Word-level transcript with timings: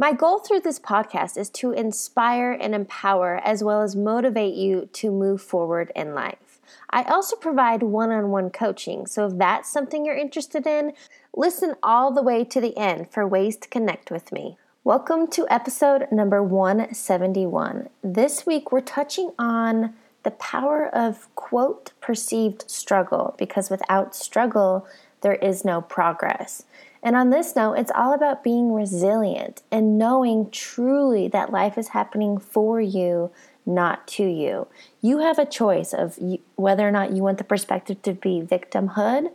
My 0.00 0.12
goal 0.12 0.38
through 0.38 0.60
this 0.60 0.78
podcast 0.78 1.36
is 1.36 1.50
to 1.50 1.72
inspire 1.72 2.52
and 2.52 2.72
empower 2.72 3.40
as 3.42 3.64
well 3.64 3.82
as 3.82 3.96
motivate 3.96 4.54
you 4.54 4.88
to 4.92 5.10
move 5.10 5.42
forward 5.42 5.90
in 5.96 6.14
life. 6.14 6.60
I 6.88 7.02
also 7.02 7.34
provide 7.34 7.82
one 7.82 8.12
on 8.12 8.30
one 8.30 8.50
coaching, 8.50 9.08
so 9.08 9.26
if 9.26 9.36
that's 9.38 9.68
something 9.68 10.06
you're 10.06 10.14
interested 10.14 10.68
in, 10.68 10.92
listen 11.34 11.74
all 11.82 12.12
the 12.12 12.22
way 12.22 12.44
to 12.44 12.60
the 12.60 12.78
end 12.78 13.10
for 13.10 13.26
ways 13.26 13.56
to 13.56 13.68
connect 13.68 14.12
with 14.12 14.30
me. 14.30 14.56
Welcome 14.84 15.26
to 15.32 15.48
episode 15.50 16.06
number 16.12 16.44
171. 16.44 17.88
This 18.00 18.46
week 18.46 18.70
we're 18.70 18.80
touching 18.82 19.32
on 19.36 19.94
the 20.22 20.30
power 20.30 20.88
of 20.94 21.26
quote 21.34 21.90
perceived 22.00 22.70
struggle 22.70 23.34
because 23.36 23.68
without 23.68 24.14
struggle, 24.14 24.86
there 25.22 25.34
is 25.34 25.64
no 25.64 25.80
progress. 25.80 26.62
And 27.02 27.14
on 27.14 27.30
this 27.30 27.54
note, 27.54 27.74
it's 27.74 27.92
all 27.94 28.12
about 28.12 28.42
being 28.42 28.72
resilient 28.72 29.62
and 29.70 29.98
knowing 29.98 30.50
truly 30.50 31.28
that 31.28 31.52
life 31.52 31.78
is 31.78 31.88
happening 31.88 32.38
for 32.38 32.80
you, 32.80 33.30
not 33.64 34.06
to 34.08 34.24
you. 34.24 34.66
You 35.00 35.18
have 35.18 35.38
a 35.38 35.46
choice 35.46 35.92
of 35.92 36.18
whether 36.56 36.86
or 36.86 36.90
not 36.90 37.12
you 37.12 37.22
want 37.22 37.38
the 37.38 37.44
perspective 37.44 38.02
to 38.02 38.14
be 38.14 38.40
victimhood 38.40 39.30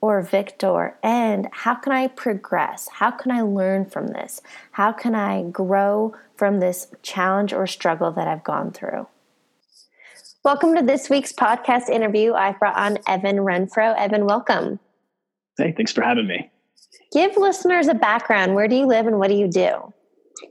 or 0.00 0.20
victor 0.22 0.98
and 1.02 1.48
how 1.52 1.76
can 1.76 1.92
I 1.92 2.08
progress? 2.08 2.88
How 2.94 3.10
can 3.10 3.30
I 3.30 3.42
learn 3.42 3.86
from 3.86 4.08
this? 4.08 4.42
How 4.72 4.92
can 4.92 5.14
I 5.14 5.44
grow 5.44 6.14
from 6.36 6.60
this 6.60 6.88
challenge 7.02 7.52
or 7.52 7.66
struggle 7.66 8.10
that 8.12 8.26
I've 8.26 8.44
gone 8.44 8.72
through? 8.72 9.06
Welcome 10.44 10.74
to 10.74 10.82
this 10.82 11.08
week's 11.08 11.32
podcast 11.32 11.88
interview. 11.88 12.34
I've 12.34 12.58
brought 12.58 12.76
on 12.76 12.98
Evan 13.06 13.36
Renfro. 13.36 13.96
Evan, 13.96 14.26
welcome. 14.26 14.78
Hey, 15.56 15.72
thanks 15.72 15.92
for 15.92 16.02
having 16.02 16.26
me. 16.26 16.50
Give 17.12 17.36
listeners 17.36 17.88
a 17.88 17.94
background. 17.94 18.54
Where 18.54 18.68
do 18.68 18.76
you 18.76 18.86
live 18.86 19.06
and 19.06 19.18
what 19.18 19.28
do 19.28 19.34
you 19.34 19.48
do? 19.48 19.92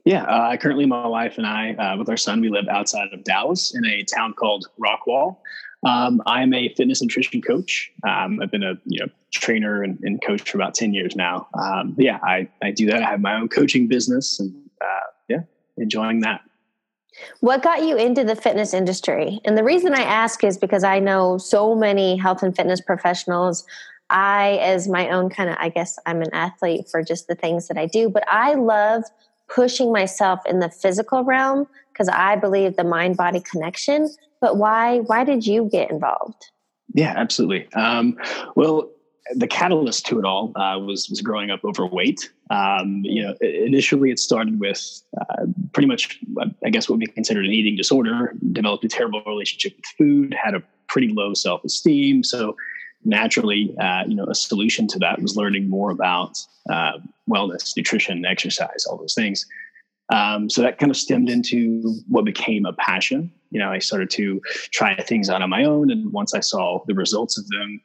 Yeah, 0.06 0.24
uh, 0.24 0.58
currently 0.58 0.86
my 0.86 1.08
wife 1.08 1.38
and 1.38 1.46
I, 1.46 1.74
uh, 1.74 1.98
with 1.98 2.10
our 2.10 2.18
son, 2.18 2.42
we 2.42 2.50
live 2.50 2.68
outside 2.70 3.14
of 3.14 3.24
Dallas 3.24 3.76
in 3.76 3.86
a 3.86 4.04
town 4.04 4.34
called 4.34 4.68
Rockwall. 4.80 5.38
Um, 5.86 6.22
I'm 6.26 6.54
a 6.54 6.74
fitness 6.76 7.02
nutrition 7.02 7.42
coach. 7.42 7.92
Um, 8.08 8.40
I've 8.42 8.52
been 8.52 8.64
a 8.64 8.76
you 8.86 9.02
know 9.02 9.12
trainer 9.32 9.84
and, 9.84 10.00
and, 10.04 10.22
coach 10.22 10.50
for 10.50 10.58
about 10.58 10.74
ten 10.74 10.94
years 10.94 11.16
now. 11.16 11.48
Um, 11.54 11.96
yeah, 11.98 12.20
I, 12.24 12.48
I 12.62 12.72
do 12.72 12.86
that. 12.88 13.04
I 13.04 13.10
have 13.10 13.20
my 13.20 13.36
own 13.36 13.50
coaching 13.50 13.88
business, 13.88 14.40
and 14.40 14.56
uh, 14.82 15.08
yeah, 15.28 15.42
enjoying 15.78 16.22
that. 16.22 16.42
What 17.42 17.62
got 17.62 17.84
you 17.84 17.98
into 17.98 18.24
the 18.24 18.36
fitness 18.36 18.74
industry? 18.74 19.40
And 19.46 19.58
the 19.58 19.64
reason 19.64 19.94
I 19.94 20.02
ask 20.02 20.44
is 20.44 20.58
because 20.58 20.84
I 20.84 21.00
know 21.00 21.38
so 21.38 21.76
many 21.76 22.18
health 22.18 22.44
and 22.44 22.56
fitness 22.56 22.82
professionals. 22.82 23.66
I, 24.10 24.58
as 24.62 24.88
my 24.88 25.10
own 25.10 25.30
kind 25.30 25.50
of, 25.50 25.56
I 25.60 25.70
guess 25.70 25.98
I'm 26.06 26.22
an 26.22 26.34
athlete 26.34 26.86
for 26.90 27.04
just 27.04 27.28
the 27.28 27.36
things 27.36 27.68
that 27.68 27.78
I 27.78 27.86
do, 27.86 28.10
but 28.10 28.24
I 28.28 28.54
love 28.54 29.04
pushing 29.50 29.92
myself 29.92 30.40
in 30.46 30.60
the 30.60 30.70
physical 30.70 31.24
realm 31.24 31.68
because 31.92 32.10
I 32.10 32.36
believe 32.36 32.76
the 32.76 32.84
mind 32.84 33.18
body 33.18 33.42
connection 33.42 34.10
but 34.44 34.58
why 34.58 35.00
why 35.00 35.24
did 35.24 35.48
you 35.48 35.70
get 35.72 35.90
involved? 35.90 36.52
Yeah, 36.94 37.14
absolutely. 37.16 37.72
Um, 37.76 38.18
well, 38.58 38.90
the 39.36 39.48
catalyst 39.48 40.06
to 40.08 40.20
it 40.20 40.26
all 40.26 40.52
uh, 40.58 40.78
was 40.80 41.08
was 41.10 41.22
growing 41.22 41.50
up 41.50 41.64
overweight. 41.64 42.30
Um, 42.50 43.04
you 43.06 43.24
know, 43.24 43.36
initially 43.40 44.12
it 44.12 44.20
started 44.20 44.60
with 44.60 45.02
uh, 45.18 45.46
pretty 45.72 45.88
much, 45.88 46.20
I 46.66 46.70
guess, 46.72 46.90
what 46.90 47.00
we 47.00 47.06
considered 47.06 47.46
an 47.46 47.54
eating 47.54 47.78
disorder. 47.78 48.34
Developed 48.52 48.84
a 48.84 48.90
terrible 48.90 49.24
relationship 49.26 49.78
with 49.78 49.86
food. 49.98 50.34
Had 50.34 50.56
a 50.56 50.64
pretty 50.90 51.08
low 51.08 51.34
self 51.34 51.64
esteem. 51.64 52.22
So 52.22 52.58
naturally, 53.06 53.76
uh, 53.80 54.04
you 54.08 54.16
know, 54.16 54.26
a 54.26 54.36
solution 54.36 54.88
to 54.88 55.00
that 55.00 55.22
was 55.22 55.36
learning 55.36 55.70
more 55.70 55.92
about 55.92 56.38
uh, 56.70 56.94
wellness, 57.30 57.76
nutrition, 57.76 58.26
exercise, 58.26 58.86
all 58.86 58.98
those 58.98 59.14
things. 59.14 59.46
Um, 60.14 60.50
so 60.50 60.62
that 60.62 60.80
kind 60.80 60.90
of 60.90 60.98
stemmed 60.98 61.30
into 61.30 61.96
what 62.08 62.26
became 62.26 62.66
a 62.66 62.74
passion. 62.74 63.32
You 63.52 63.60
know, 63.60 63.72
I 63.72 63.80
started 63.80 64.10
to 64.12 64.42
try 64.72 64.96
things 65.02 65.30
out 65.30 65.42
on 65.42 65.50
my 65.50 65.64
own, 65.64 65.92
and 65.92 66.12
once 66.12 66.34
I 66.34 66.40
saw 66.40 66.84
the 66.88 66.94
results 66.94 67.38
of 67.38 67.48
them, 67.48 67.82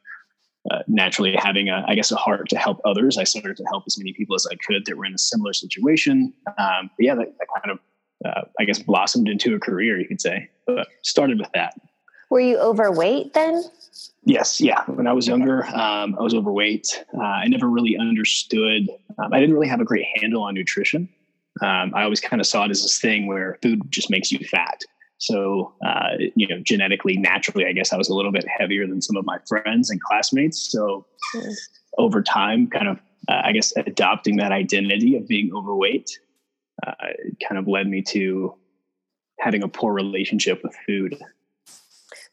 uh, 0.71 0.79
naturally 0.87 1.35
having 1.35 1.69
a, 1.69 1.85
I 1.87 1.95
guess, 1.95 2.11
a 2.11 2.15
heart 2.15 2.49
to 2.49 2.57
help 2.57 2.81
others, 2.85 3.17
I 3.17 3.23
started 3.23 3.57
to 3.57 3.63
help 3.71 3.83
as 3.87 3.97
many 3.97 4.13
people 4.13 4.35
as 4.35 4.45
I 4.51 4.55
could 4.67 4.85
that 4.85 4.97
were 4.97 5.05
in 5.05 5.13
a 5.13 5.17
similar 5.17 5.53
situation. 5.53 6.33
Um, 6.57 6.89
but 6.97 7.05
yeah, 7.05 7.15
that, 7.15 7.33
that 7.39 7.47
kind 7.63 7.71
of, 7.71 7.79
uh, 8.25 8.41
I 8.59 8.65
guess, 8.65 8.79
blossomed 8.79 9.29
into 9.29 9.55
a 9.55 9.59
career, 9.59 9.99
you 9.99 10.07
could 10.07 10.21
say. 10.21 10.49
But 10.67 10.87
started 11.03 11.39
with 11.39 11.49
that. 11.53 11.73
Were 12.29 12.39
you 12.39 12.59
overweight 12.59 13.33
then? 13.33 13.63
Yes, 14.23 14.61
yeah. 14.61 14.83
When 14.85 15.07
I 15.07 15.13
was 15.13 15.27
younger, 15.27 15.65
um, 15.67 16.15
I 16.19 16.21
was 16.21 16.35
overweight. 16.35 17.03
Uh, 17.17 17.21
I 17.21 17.47
never 17.47 17.67
really 17.67 17.97
understood. 17.97 18.87
Um, 19.17 19.33
I 19.33 19.39
didn't 19.39 19.55
really 19.55 19.67
have 19.67 19.81
a 19.81 19.85
great 19.85 20.05
handle 20.15 20.43
on 20.43 20.53
nutrition 20.53 21.09
um, 21.61 21.93
I 21.93 22.03
always 22.03 22.21
kind 22.21 22.39
of 22.39 22.47
saw 22.47 22.65
it 22.65 22.71
as 22.71 22.81
this 22.81 22.99
thing 22.99 23.27
where 23.27 23.57
food 23.61 23.81
just 23.89 24.09
makes 24.09 24.31
you 24.31 24.39
fat. 24.39 24.81
So, 25.17 25.73
uh, 25.85 26.11
you 26.35 26.47
know, 26.47 26.59
genetically, 26.63 27.17
naturally, 27.17 27.65
I 27.65 27.73
guess 27.73 27.91
I 27.91 27.97
was 27.97 28.07
a 28.07 28.13
little 28.13 28.31
bit 28.31 28.45
heavier 28.47 28.87
than 28.87 29.01
some 29.01 29.17
of 29.17 29.25
my 29.25 29.37
friends 29.47 29.89
and 29.89 30.01
classmates. 30.01 30.71
So, 30.71 31.05
mm. 31.35 31.53
over 31.97 32.21
time, 32.21 32.67
kind 32.67 32.87
of, 32.87 32.99
uh, 33.27 33.41
I 33.43 33.51
guess, 33.51 33.73
adopting 33.75 34.37
that 34.37 34.53
identity 34.53 35.17
of 35.17 35.27
being 35.27 35.51
overweight 35.53 36.09
uh, 36.87 36.93
kind 37.45 37.59
of 37.59 37.67
led 37.67 37.87
me 37.87 38.01
to 38.03 38.55
having 39.39 39.63
a 39.63 39.67
poor 39.67 39.93
relationship 39.93 40.61
with 40.63 40.73
food. 40.87 41.17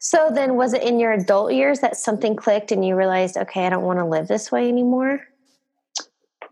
So, 0.09 0.31
then 0.33 0.55
was 0.55 0.72
it 0.72 0.84
in 0.84 1.00
your 1.00 1.11
adult 1.11 1.53
years 1.53 1.81
that 1.81 1.97
something 1.97 2.37
clicked 2.37 2.71
and 2.71 2.84
you 2.84 2.94
realized, 2.94 3.37
okay, 3.37 3.67
I 3.67 3.71
don't 3.71 3.83
want 3.83 3.99
to 3.99 4.05
live 4.05 4.28
this 4.28 4.53
way 4.53 4.69
anymore? 4.69 5.21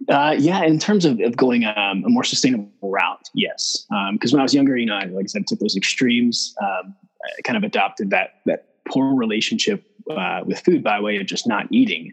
Uh, 0.08 0.34
yeah, 0.36 0.64
in 0.64 0.80
terms 0.80 1.04
of, 1.04 1.20
of 1.20 1.36
going 1.36 1.64
um, 1.64 2.02
a 2.04 2.08
more 2.08 2.24
sustainable 2.24 2.72
route, 2.82 3.28
yes. 3.32 3.86
Because 4.10 4.32
um, 4.32 4.36
when 4.36 4.40
I 4.40 4.42
was 4.42 4.54
younger, 4.54 4.76
you 4.76 4.86
know, 4.86 4.96
I, 4.96 5.04
like 5.04 5.26
I 5.26 5.28
said, 5.28 5.46
took 5.46 5.60
those 5.60 5.76
extremes. 5.76 6.52
Um, 6.60 6.96
I 7.24 7.42
kind 7.42 7.56
of 7.56 7.62
adopted 7.62 8.10
that 8.10 8.40
that 8.46 8.70
poor 8.88 9.14
relationship 9.14 9.84
uh, 10.10 10.40
with 10.44 10.58
food 10.58 10.82
by 10.82 10.98
way 10.98 11.18
of 11.18 11.26
just 11.26 11.46
not 11.46 11.68
eating. 11.70 12.12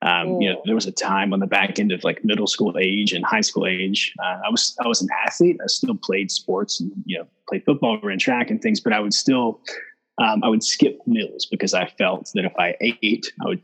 Um, 0.00 0.40
you 0.40 0.50
know, 0.50 0.62
there 0.64 0.74
was 0.74 0.86
a 0.86 0.92
time 0.92 1.34
on 1.34 1.40
the 1.40 1.46
back 1.46 1.78
end 1.78 1.92
of 1.92 2.02
like 2.02 2.24
middle 2.24 2.46
school 2.46 2.78
age 2.80 3.12
and 3.12 3.26
high 3.26 3.42
school 3.42 3.66
age. 3.66 4.14
Uh, 4.24 4.38
I 4.46 4.48
was 4.50 4.74
I 4.82 4.88
was 4.88 5.02
an 5.02 5.08
athlete. 5.26 5.58
I 5.62 5.66
still 5.66 5.96
played 5.96 6.30
sports 6.30 6.80
and 6.80 6.92
you 7.04 7.18
know 7.18 7.26
played 7.46 7.66
football, 7.66 8.00
ran 8.02 8.18
track 8.18 8.50
and 8.50 8.62
things. 8.62 8.80
But 8.80 8.94
I 8.94 9.00
would 9.00 9.12
still 9.12 9.60
um, 10.18 10.42
I 10.42 10.48
would 10.48 10.64
skip 10.64 11.00
meals 11.06 11.46
because 11.46 11.74
I 11.74 11.86
felt 11.86 12.30
that 12.34 12.44
if 12.44 12.52
I 12.58 12.74
ate, 12.80 13.32
I 13.40 13.48
would 13.48 13.62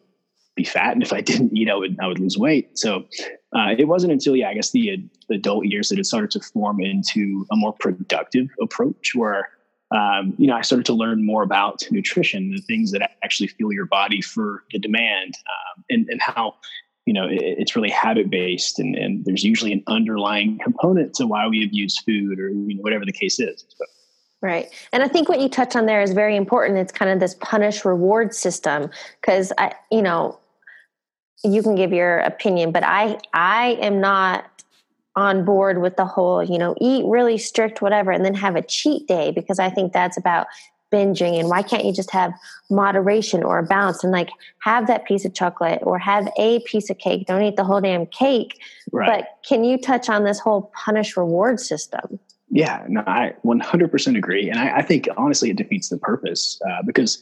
be 0.55 0.65
fat, 0.65 0.93
and 0.93 1.03
if 1.03 1.13
I 1.13 1.21
didn't 1.21 1.57
eat, 1.57 1.69
I 1.69 1.75
would 1.75 1.97
I 2.01 2.07
would 2.07 2.21
lose 2.21 2.39
weight. 2.39 2.79
So 2.79 3.05
uh, 3.55 3.75
it 3.77 3.89
wasn't 3.89 4.13
until 4.13 4.37
yeah, 4.37 4.49
I 4.49 4.55
guess 4.55 4.71
the 4.71 5.05
adult 5.31 5.67
years 5.67 5.89
that 5.89 5.99
it 5.99 6.07
started 6.07 6.31
to 6.33 6.41
form 6.41 6.81
into 6.81 7.47
a 7.51 7.57
more 7.57 7.73
productive 7.73 8.49
approach 8.61 9.15
where. 9.15 9.49
Um, 9.95 10.35
you 10.39 10.49
know, 10.49 10.57
I 10.57 10.63
started 10.63 10.87
to 10.87 10.93
learn 10.95 11.25
more 11.25 11.45
about 11.45 11.85
nutrition, 11.93 12.51
the 12.51 12.61
things 12.63 12.91
that 12.91 13.13
actually 13.23 13.47
fuel 13.49 13.73
your 13.73 13.87
body 13.87 14.21
for 14.21 14.65
the 14.73 14.79
demand, 14.81 15.35
um, 15.47 15.85
and, 15.89 16.09
and 16.09 16.21
how 16.21 16.55
you 17.05 17.13
know 17.13 17.29
it, 17.29 17.39
it's 17.41 17.77
really 17.77 17.91
habit 17.91 18.29
based, 18.29 18.81
and, 18.81 18.97
and 18.97 19.25
there's 19.25 19.45
usually 19.45 19.73
an 19.73 19.85
underlying 19.87 20.59
component 20.65 21.15
to 21.15 21.27
why 21.29 21.47
we 21.47 21.63
abuse 21.63 22.01
food 22.01 22.41
or 22.41 22.49
you 22.49 22.75
know, 22.75 22.81
whatever 22.81 23.05
the 23.05 23.13
case 23.13 23.39
is. 23.39 23.65
So, 23.69 23.85
Right. 24.45 24.69
And 24.93 25.03
I 25.03 25.09
think 25.09 25.31
what 25.31 25.41
you 25.41 25.49
touch 25.49 25.75
on 25.75 25.87
there 25.87 26.03
is 26.03 26.13
very 26.13 26.37
important. 26.37 26.79
It's 26.79 26.93
kind 26.93 27.11
of 27.11 27.19
this 27.19 27.35
punish 27.41 27.83
reward 27.87 28.35
system 28.35 28.91
because 29.19 29.55
I, 29.57 29.73
you 29.91 30.03
know, 30.03 30.39
you 31.43 31.63
can 31.63 31.75
give 31.75 31.95
your 31.95 32.19
opinion, 32.19 32.71
but 32.71 32.85
I 32.85 33.19
I 33.33 33.79
am 33.81 34.03
not 34.03 34.45
on 35.17 35.47
board 35.47 35.81
with 35.81 35.97
the 35.97 36.05
whole, 36.05 36.45
you 36.45 36.59
know, 36.59 36.77
eat 36.79 37.07
really 37.07 37.39
strict 37.39 37.81
whatever 37.81 38.11
and 38.11 38.23
then 38.23 38.35
have 38.35 38.55
a 38.55 38.61
cheat 38.61 39.09
day 39.09 39.31
because 39.31 39.59
I 39.59 39.71
think 39.71 39.95
that's 39.95 40.19
about 40.19 40.47
binging 40.93 41.41
and 41.41 41.49
why 41.49 41.63
can't 41.63 41.87
you 41.87 41.93
just 41.95 42.11
have 42.11 42.35
moderation 42.69 43.43
or 43.43 43.59
a 43.59 43.63
balance 43.63 44.05
and 44.05 44.13
like 44.13 44.29
have 44.59 44.87
that 44.89 45.07
piece 45.07 45.25
of 45.25 45.33
chocolate 45.33 45.81
or 45.85 45.99
have 45.99 46.29
a 46.39 46.61
piece 46.61 46.91
of 46.91 46.99
cake 46.99 47.27
don't 47.27 47.43
eat 47.43 47.57
the 47.57 47.65
whole 47.65 47.81
damn 47.81 48.07
cake 48.07 48.61
right. 48.93 49.09
but 49.09 49.49
can 49.49 49.65
you 49.65 49.77
touch 49.77 50.09
on 50.09 50.23
this 50.23 50.39
whole 50.39 50.71
punish 50.85 51.17
reward 51.17 51.59
system 51.59 52.21
yeah 52.55 52.85
no 52.89 53.03
i 53.07 53.35
100% 53.45 54.17
agree 54.17 54.49
and 54.49 54.59
i, 54.59 54.79
I 54.79 54.83
think 54.83 55.09
honestly 55.17 55.51
it 55.51 55.57
defeats 55.57 55.89
the 55.91 55.99
purpose 55.99 56.59
uh, 56.67 56.83
because 56.87 57.19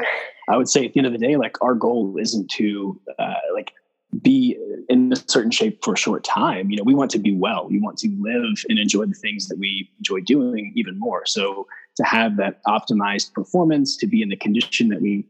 i 0.49 0.57
would 0.57 0.69
say 0.69 0.87
at 0.87 0.93
the 0.93 1.01
end 1.01 1.07
of 1.07 1.13
the 1.13 1.19
day 1.19 1.37
like 1.37 1.61
our 1.61 1.75
goal 1.75 2.17
isn't 2.19 2.49
to 2.53 3.01
uh, 3.19 3.35
like 3.55 3.73
be 4.21 4.59
in 4.89 5.13
a 5.13 5.17
certain 5.17 5.51
shape 5.51 5.83
for 5.83 5.95
a 5.95 5.97
short 5.97 6.23
time. 6.23 6.71
You 6.71 6.77
know, 6.77 6.83
we 6.83 6.95
want 6.95 7.11
to 7.13 7.19
be 7.19 7.35
well. 7.35 7.67
We 7.69 7.81
want 7.81 7.97
to 7.99 8.09
live 8.21 8.63
and 8.69 8.79
enjoy 8.79 9.07
the 9.07 9.15
things 9.15 9.49
that 9.49 9.59
we 9.59 9.91
enjoy 9.99 10.21
doing 10.21 10.73
even 10.77 10.99
more. 10.99 11.25
So 11.25 11.67
to 11.97 12.05
have 12.05 12.37
that 12.37 12.63
optimized 12.65 13.33
performance, 13.33 13.97
to 13.97 14.07
be 14.07 14.21
in 14.21 14.29
the 14.29 14.37
condition 14.37 14.89
that 14.89 15.01
we 15.01 15.27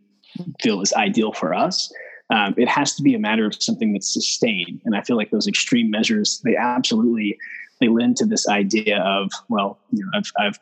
feel 0.60 0.80
is 0.80 0.92
ideal 0.94 1.32
for 1.32 1.54
us, 1.54 1.92
um, 2.30 2.54
it 2.56 2.68
has 2.68 2.94
to 2.96 3.02
be 3.02 3.14
a 3.14 3.18
matter 3.18 3.46
of 3.46 3.54
something 3.62 3.92
that's 3.92 4.12
sustained. 4.12 4.80
And 4.84 4.96
I 4.96 5.02
feel 5.02 5.16
like 5.16 5.30
those 5.30 5.46
extreme 5.46 5.90
measures, 5.90 6.40
they 6.44 6.56
absolutely 6.56 7.38
they 7.82 7.88
lend 7.88 8.16
to 8.18 8.26
this 8.26 8.48
idea 8.48 9.00
of, 9.02 9.30
well, 9.48 9.78
you 9.90 10.04
know, 10.04 10.10
I've, 10.14 10.32
I've 10.38 10.58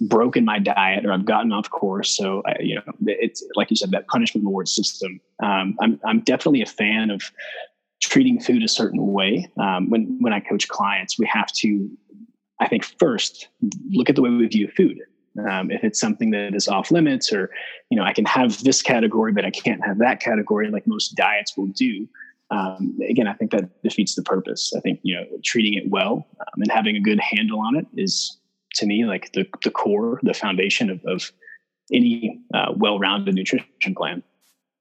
broken 0.00 0.44
my 0.44 0.58
diet 0.58 1.04
or 1.04 1.12
I've 1.12 1.24
gotten 1.24 1.52
off 1.52 1.70
course. 1.70 2.16
So, 2.16 2.42
I, 2.46 2.56
you 2.60 2.76
know, 2.76 2.82
it's 3.06 3.44
like 3.54 3.70
you 3.70 3.76
said, 3.76 3.90
that 3.92 4.06
punishment 4.08 4.44
reward 4.44 4.68
system. 4.68 5.20
Um, 5.42 5.76
I'm, 5.80 6.00
I'm 6.04 6.20
definitely 6.20 6.62
a 6.62 6.66
fan 6.66 7.10
of 7.10 7.22
treating 8.00 8.40
food 8.40 8.62
a 8.62 8.68
certain 8.68 9.12
way. 9.12 9.50
Um, 9.60 9.90
when, 9.90 10.18
when 10.20 10.32
I 10.32 10.40
coach 10.40 10.68
clients, 10.68 11.18
we 11.18 11.26
have 11.26 11.52
to, 11.54 11.90
I 12.60 12.68
think 12.68 12.84
first 12.84 13.48
look 13.90 14.08
at 14.08 14.16
the 14.16 14.22
way 14.22 14.30
we 14.30 14.46
view 14.46 14.68
food. 14.76 14.98
Um, 15.48 15.70
if 15.70 15.84
it's 15.84 16.00
something 16.00 16.30
that 16.30 16.54
is 16.54 16.66
off 16.68 16.90
limits 16.90 17.32
or, 17.32 17.50
you 17.90 17.96
know, 17.96 18.04
I 18.04 18.12
can 18.12 18.24
have 18.24 18.62
this 18.64 18.82
category, 18.82 19.32
but 19.32 19.44
I 19.44 19.50
can't 19.50 19.84
have 19.84 19.98
that 19.98 20.20
category 20.20 20.70
like 20.70 20.86
most 20.86 21.14
diets 21.14 21.56
will 21.56 21.68
do. 21.68 22.08
Um, 22.50 22.98
again, 23.08 23.26
I 23.26 23.34
think 23.34 23.50
that 23.50 23.82
defeats 23.82 24.14
the 24.14 24.22
purpose. 24.22 24.72
I 24.76 24.80
think, 24.80 25.00
you 25.02 25.14
know, 25.14 25.24
treating 25.44 25.74
it 25.74 25.90
well 25.90 26.26
um, 26.40 26.62
and 26.62 26.70
having 26.70 26.96
a 26.96 27.00
good 27.00 27.20
handle 27.20 27.60
on 27.60 27.76
it 27.76 27.86
is 27.94 28.38
to 28.74 28.86
me 28.86 29.04
like 29.04 29.32
the, 29.32 29.46
the 29.64 29.70
core, 29.70 30.18
the 30.22 30.32
foundation 30.32 30.88
of, 30.88 31.04
of 31.04 31.30
any 31.92 32.40
uh, 32.54 32.72
well-rounded 32.76 33.34
nutrition 33.34 33.94
plan. 33.94 34.22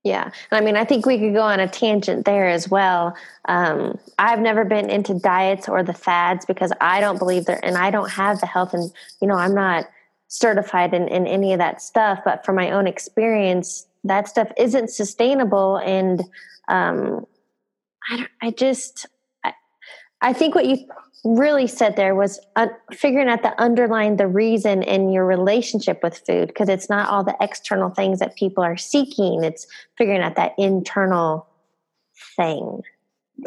Yeah. 0.04 0.32
I 0.52 0.62
mean, 0.62 0.78
I 0.78 0.86
think 0.86 1.06
we 1.06 1.18
could 1.20 1.34
go 1.34 1.42
on 1.42 1.60
a 1.60 1.68
tangent 1.68 2.26
there 2.26 2.48
as 2.48 2.70
well. 2.70 3.18
Um, 3.50 3.98
I've 4.18 4.40
never 4.40 4.64
been 4.64 4.90
into 4.90 5.20
diets 5.20 5.68
or 5.68 5.84
the 5.84 5.94
fads 5.94 6.46
because 6.46 6.72
I 6.80 7.02
don't 7.02 7.20
believe 7.20 7.46
there, 7.46 7.60
and 7.64 7.76
I 7.76 7.92
don't 7.92 8.10
have 8.12 8.40
the 8.40 8.46
health 8.46 8.74
and, 8.74 8.90
you 9.22 9.28
know, 9.28 9.36
I'm 9.36 9.54
not 9.54 9.88
certified 10.30 10.94
in, 10.94 11.10
in 11.10 11.28
any 11.28 11.52
of 11.52 11.60
that 11.60 11.82
stuff, 11.82 12.20
but 12.24 12.46
from 12.46 12.56
my 12.56 12.72
own 12.72 12.88
experience, 12.88 13.86
that 14.06 14.30
stuff 14.30 14.50
isn't 14.56 14.90
sustainable. 14.90 15.78
And, 15.78 16.24
um, 16.70 17.26
I, 18.10 18.28
I 18.42 18.52
just, 18.52 19.06
I, 19.44 19.54
I 20.22 20.34
think 20.34 20.56
what 20.56 20.66
you 20.66 20.88
really 21.24 21.68
said 21.68 21.96
there 21.96 22.16
was 22.16 22.40
uh, 22.56 22.68
figuring 22.92 23.28
out 23.28 23.44
the 23.44 23.60
underlying 23.62 24.18
the 24.18 24.28
reason 24.28 24.84
in 24.84 25.12
your 25.12 25.26
relationship 25.26 26.02
with 26.04 26.22
food 26.26 26.48
because 26.48 26.70
it's 26.70 26.90
not 26.90 27.10
all 27.10 27.24
the 27.24 27.36
external 27.42 27.90
things 27.90 28.20
that 28.20 28.36
people 28.36 28.64
are 28.64 28.78
seeking 28.78 29.44
it's 29.44 29.68
figuring 29.98 30.22
out 30.22 30.36
that 30.36 30.54
internal 30.58 31.48
thing. 32.36 32.82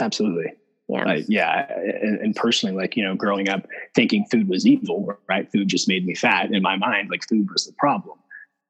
Absolutely. 0.00 0.52
Yeah. 0.88 1.04
Uh, 1.04 1.20
yeah 1.28 1.72
and, 2.02 2.18
and, 2.18 2.34
personally 2.34 2.74
like 2.74 2.96
you 2.96 3.04
know 3.04 3.14
growing 3.14 3.48
up 3.48 3.64
thinking 3.94 4.24
food 4.28 4.48
was 4.48 4.66
evil 4.66 5.16
right? 5.28 5.50
Food 5.50 5.68
just 5.68 5.86
made 5.88 6.04
me 6.04 6.14
fat 6.14 6.52
in 6.52 6.62
my 6.62 6.76
mind 6.76 7.10
like 7.10 7.26
food 7.28 7.48
was 7.52 7.66
the 7.66 7.72
problem. 7.74 8.18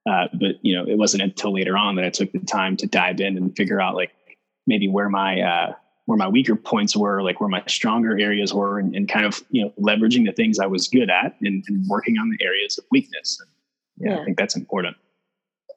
Uh, 0.09 0.29
but 0.35 0.57
you 0.63 0.77
know 0.77 0.85
it 0.87 0.99
wasn't 0.99 1.23
until 1.23 1.53
later 1.53 1.77
on 1.77 1.95
that 1.95 2.07
i 2.07 2.09
took 2.09 2.33
the 2.33 2.39
time 2.39 2.75
to 2.75 2.87
dive 2.87 3.21
in 3.21 3.37
and 3.37 3.55
figure 3.55 3.83
out 3.83 3.95
like 3.95 4.11
maybe 4.67 4.89
where 4.89 5.11
my 5.11 5.41
uh, 5.41 5.73
where 6.11 6.17
my 6.17 6.27
weaker 6.27 6.57
points 6.57 6.97
were, 6.97 7.23
like 7.23 7.41
where 7.41 7.49
my 7.49 7.63
stronger 7.69 8.19
areas 8.19 8.53
were, 8.53 8.81
and, 8.81 8.97
and 8.97 9.09
kind 9.09 9.25
of 9.25 9.45
you 9.51 9.63
know 9.63 9.73
leveraging 9.81 10.27
the 10.27 10.33
things 10.33 10.59
I 10.59 10.67
was 10.67 10.89
good 10.89 11.09
at 11.09 11.37
and, 11.41 11.63
and 11.69 11.87
working 11.87 12.19
on 12.19 12.29
the 12.29 12.45
areas 12.45 12.77
of 12.79 12.85
weakness. 12.91 13.41
And 13.41 13.49
yeah, 14.09 14.17
yeah, 14.17 14.21
I 14.21 14.25
think 14.25 14.37
that's 14.37 14.57
important. 14.57 14.97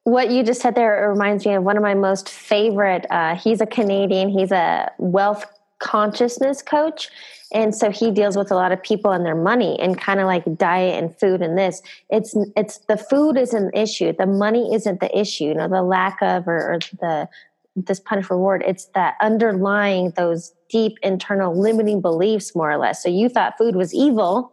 What 0.06 0.31
you 0.31 0.41
just 0.41 0.59
said 0.59 0.74
there 0.74 1.07
reminds 1.07 1.45
me 1.45 1.53
of 1.53 1.63
one 1.63 1.77
of 1.77 1.83
my 1.83 1.94
most 1.94 2.30
favorite. 2.30 3.06
Uh, 3.12 3.35
he's 3.35 3.62
a 3.62 3.68
Canadian. 3.68 4.27
He's 4.27 4.51
a 4.51 4.91
wealth 4.97 5.45
consciousness 5.77 6.63
coach. 6.63 7.09
And 7.53 7.75
so 7.75 7.91
he 7.91 8.09
deals 8.09 8.35
with 8.35 8.50
a 8.50 8.56
lot 8.56 8.71
of 8.71 8.81
people 8.81 9.12
and 9.12 9.24
their 9.24 9.35
money 9.35 9.80
and 9.80 10.01
kind 10.01 10.19
of 10.19 10.25
like 10.25 10.44
diet 10.57 11.01
and 11.01 11.15
food 11.19 11.44
and 11.44 11.56
this. 11.56 11.83
It's 12.09 12.35
it's 12.57 12.80
the 12.88 12.97
food 12.97 13.38
is 13.38 13.53
an 13.53 13.69
issue. 13.75 14.13
The 14.18 14.25
money 14.25 14.74
isn't 14.74 15.00
the 15.00 15.15
issue. 15.15 15.44
You 15.44 15.53
know, 15.53 15.68
the 15.68 15.83
lack 15.83 16.19
of 16.24 16.47
or, 16.47 16.74
or 16.74 16.80
the 17.00 17.30
this 17.75 17.99
punish 17.99 18.29
reward 18.29 18.63
it's 18.65 18.85
that 18.93 19.15
underlying 19.21 20.11
those 20.15 20.53
deep 20.69 20.97
internal 21.01 21.59
limiting 21.59 22.01
beliefs 22.01 22.55
more 22.55 22.71
or 22.71 22.77
less 22.77 23.01
so 23.01 23.09
you 23.09 23.29
thought 23.29 23.57
food 23.57 23.75
was 23.75 23.93
evil 23.93 24.51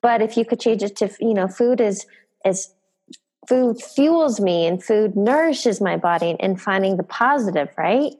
but 0.00 0.22
if 0.22 0.36
you 0.36 0.44
could 0.44 0.60
change 0.60 0.82
it 0.82 0.96
to 0.96 1.10
you 1.20 1.34
know 1.34 1.48
food 1.48 1.80
is 1.80 2.06
is 2.44 2.72
food 3.48 3.80
fuels 3.82 4.40
me 4.40 4.66
and 4.66 4.82
food 4.84 5.16
nourishes 5.16 5.80
my 5.80 5.96
body 5.96 6.36
and 6.38 6.60
finding 6.60 6.96
the 6.96 7.02
positive 7.02 7.68
right 7.76 8.14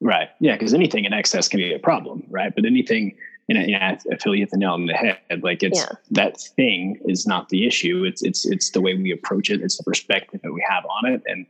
right 0.00 0.28
yeah 0.40 0.54
because 0.54 0.72
anything 0.72 1.04
in 1.04 1.12
excess 1.12 1.48
can 1.48 1.58
be 1.58 1.72
a 1.72 1.78
problem 1.78 2.22
right 2.30 2.54
but 2.54 2.64
anything 2.64 3.16
you 3.50 3.54
know, 3.54 3.78
I 3.80 4.16
feel 4.20 4.32
you 4.36 4.42
hit 4.42 4.50
the 4.50 4.58
nail 4.58 4.74
on 4.74 4.86
the 4.86 4.94
head. 4.94 5.42
Like 5.42 5.64
it's 5.64 5.80
yeah. 5.80 5.96
that 6.12 6.40
thing 6.40 7.00
is 7.06 7.26
not 7.26 7.48
the 7.48 7.66
issue. 7.66 8.04
It's 8.04 8.22
it's 8.22 8.46
it's 8.46 8.70
the 8.70 8.80
way 8.80 8.94
we 8.94 9.10
approach 9.10 9.50
it. 9.50 9.60
It's 9.60 9.76
the 9.76 9.82
perspective 9.82 10.40
that 10.44 10.52
we 10.52 10.64
have 10.68 10.84
on 10.84 11.12
it, 11.12 11.22
and 11.26 11.46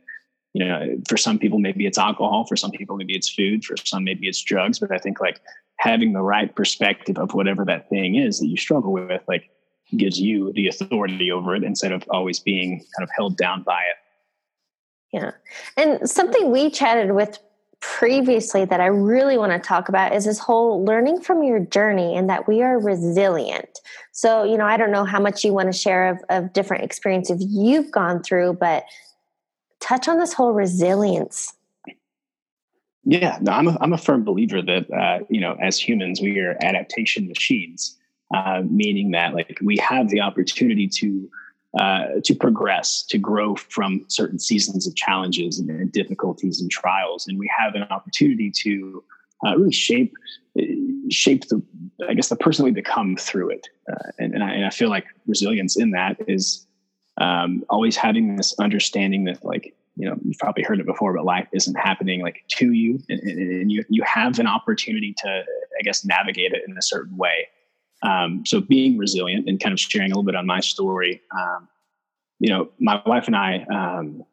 you 0.53 0.65
know, 0.65 0.97
for 1.07 1.17
some 1.17 1.39
people, 1.39 1.59
maybe 1.59 1.85
it's 1.85 1.97
alcohol. 1.97 2.45
For 2.45 2.55
some 2.55 2.71
people, 2.71 2.97
maybe 2.97 3.15
it's 3.15 3.29
food. 3.29 3.63
For 3.63 3.77
some, 3.77 4.03
maybe 4.03 4.27
it's 4.27 4.41
drugs. 4.41 4.79
But 4.79 4.91
I 4.91 4.97
think 4.97 5.21
like 5.21 5.39
having 5.77 6.13
the 6.13 6.21
right 6.21 6.53
perspective 6.53 7.17
of 7.17 7.33
whatever 7.33 7.63
that 7.65 7.89
thing 7.89 8.15
is 8.15 8.39
that 8.39 8.47
you 8.47 8.57
struggle 8.57 8.91
with, 8.91 9.21
like 9.27 9.49
gives 9.97 10.19
you 10.19 10.51
the 10.53 10.67
authority 10.67 11.31
over 11.31 11.55
it 11.55 11.63
instead 11.63 11.91
of 11.91 12.03
always 12.09 12.39
being 12.39 12.79
kind 12.79 13.03
of 13.03 13.09
held 13.15 13.37
down 13.37 13.63
by 13.63 13.79
it. 13.81 13.95
Yeah. 15.13 15.31
And 15.75 16.09
something 16.09 16.51
we 16.51 16.69
chatted 16.69 17.11
with 17.11 17.39
previously 17.81 18.63
that 18.63 18.79
I 18.79 18.85
really 18.85 19.37
want 19.37 19.51
to 19.51 19.59
talk 19.59 19.89
about 19.89 20.13
is 20.13 20.25
this 20.25 20.37
whole 20.37 20.85
learning 20.85 21.21
from 21.21 21.43
your 21.43 21.59
journey 21.59 22.15
and 22.15 22.29
that 22.29 22.47
we 22.47 22.61
are 22.61 22.79
resilient. 22.79 23.79
So, 24.11 24.43
you 24.43 24.57
know, 24.57 24.65
I 24.65 24.77
don't 24.77 24.91
know 24.91 25.03
how 25.03 25.19
much 25.19 25.43
you 25.43 25.51
want 25.51 25.71
to 25.71 25.77
share 25.77 26.09
of, 26.09 26.19
of 26.29 26.53
different 26.53 26.83
experiences 26.83 27.43
you've 27.49 27.91
gone 27.91 28.21
through, 28.21 28.53
but 28.53 28.83
touch 29.81 30.07
on 30.07 30.17
this 30.17 30.33
whole 30.33 30.53
resilience. 30.53 31.53
Yeah, 33.03 33.39
no, 33.41 33.51
I'm 33.51 33.67
a, 33.67 33.77
I'm 33.81 33.93
a 33.93 33.97
firm 33.97 34.23
believer 34.23 34.61
that 34.61 34.91
uh, 34.91 35.25
you 35.29 35.41
know, 35.41 35.57
as 35.61 35.79
humans, 35.79 36.21
we 36.21 36.39
are 36.39 36.55
adaptation 36.61 37.27
machines, 37.27 37.97
uh, 38.33 38.61
meaning 38.69 39.11
that 39.11 39.33
like 39.33 39.57
we 39.61 39.77
have 39.77 40.09
the 40.09 40.21
opportunity 40.21 40.87
to 40.87 41.29
uh, 41.79 42.05
to 42.23 42.35
progress, 42.35 43.03
to 43.03 43.17
grow 43.17 43.55
from 43.55 44.05
certain 44.07 44.37
seasons 44.37 44.85
of 44.85 44.95
challenges 44.95 45.57
and, 45.57 45.69
and, 45.69 45.91
difficulties 45.91 46.59
and 46.61 46.69
trials, 46.69 47.27
and 47.27 47.39
we 47.39 47.49
have 47.57 47.75
an 47.75 47.83
opportunity 47.83 48.51
to 48.51 49.03
uh, 49.45 49.57
really 49.57 49.71
shape 49.71 50.13
shape 51.09 51.47
the 51.47 51.61
I 52.07 52.13
guess 52.13 52.29
the 52.29 52.35
person 52.35 52.65
we 52.65 52.71
become 52.71 53.15
through 53.15 53.49
it. 53.49 53.67
Uh, 53.91 54.11
and, 54.19 54.35
and 54.35 54.43
I, 54.43 54.51
and 54.51 54.65
I 54.65 54.69
feel 54.69 54.89
like 54.89 55.05
resilience 55.25 55.75
in 55.75 55.91
that 55.91 56.17
is 56.27 56.67
um, 57.19 57.63
always 57.69 57.95
having 57.95 58.35
this 58.35 58.53
understanding 58.59 59.25
that 59.25 59.43
like 59.43 59.75
you 59.95 60.07
know 60.07 60.15
you've 60.23 60.37
probably 60.37 60.63
heard 60.63 60.79
it 60.79 60.85
before 60.85 61.13
but 61.13 61.25
life 61.25 61.47
isn't 61.53 61.75
happening 61.75 62.21
like 62.21 62.43
to 62.47 62.71
you. 62.71 62.99
And, 63.09 63.19
and 63.21 63.71
you 63.71 63.83
you 63.89 64.03
have 64.03 64.39
an 64.39 64.47
opportunity 64.47 65.13
to 65.17 65.27
i 65.27 65.81
guess 65.83 66.05
navigate 66.05 66.53
it 66.53 66.63
in 66.67 66.77
a 66.77 66.81
certain 66.81 67.17
way. 67.17 67.47
Um, 68.03 68.43
so 68.47 68.61
being 68.61 68.97
resilient 68.97 69.47
and 69.47 69.59
kind 69.59 69.73
of 69.73 69.79
sharing 69.79 70.11
a 70.11 70.15
little 70.15 70.23
bit 70.23 70.35
on 70.35 70.45
my 70.45 70.59
story 70.59 71.21
um, 71.37 71.67
you 72.39 72.49
know 72.49 72.69
my 72.79 73.01
wife 73.05 73.27
and 73.27 73.35
i 73.35 73.65
um, 73.71 74.23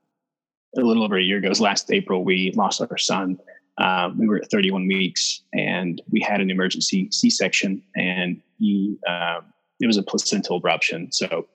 a 0.77 0.81
little 0.81 1.03
over 1.03 1.19
a 1.19 1.23
year 1.23 1.39
ago 1.39 1.51
last 1.61 1.91
april 1.91 2.25
we 2.25 2.53
lost 2.55 2.81
our 2.81 2.99
son. 2.99 3.39
Um, 3.79 4.19
we 4.19 4.27
were 4.27 4.39
at 4.39 4.51
31 4.51 4.89
weeks 4.89 5.43
and 5.55 6.03
we 6.11 6.21
had 6.21 6.41
an 6.41 6.51
emergency 6.51 7.09
c-section 7.13 7.81
and 7.95 8.41
he 8.59 8.99
um, 9.09 9.45
it 9.81 9.87
was 9.87 9.97
a 9.97 10.03
placental 10.03 10.61
abruption 10.61 11.13
so 11.15 11.47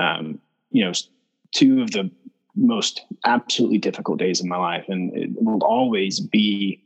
um, 0.00 0.38
you 0.74 0.84
know, 0.84 0.92
two 1.54 1.80
of 1.80 1.92
the 1.92 2.10
most 2.56 3.00
absolutely 3.24 3.78
difficult 3.78 4.18
days 4.18 4.40
of 4.40 4.46
my 4.46 4.56
life, 4.56 4.84
and 4.88 5.16
it 5.16 5.30
will 5.36 5.62
always 5.62 6.18
be 6.18 6.82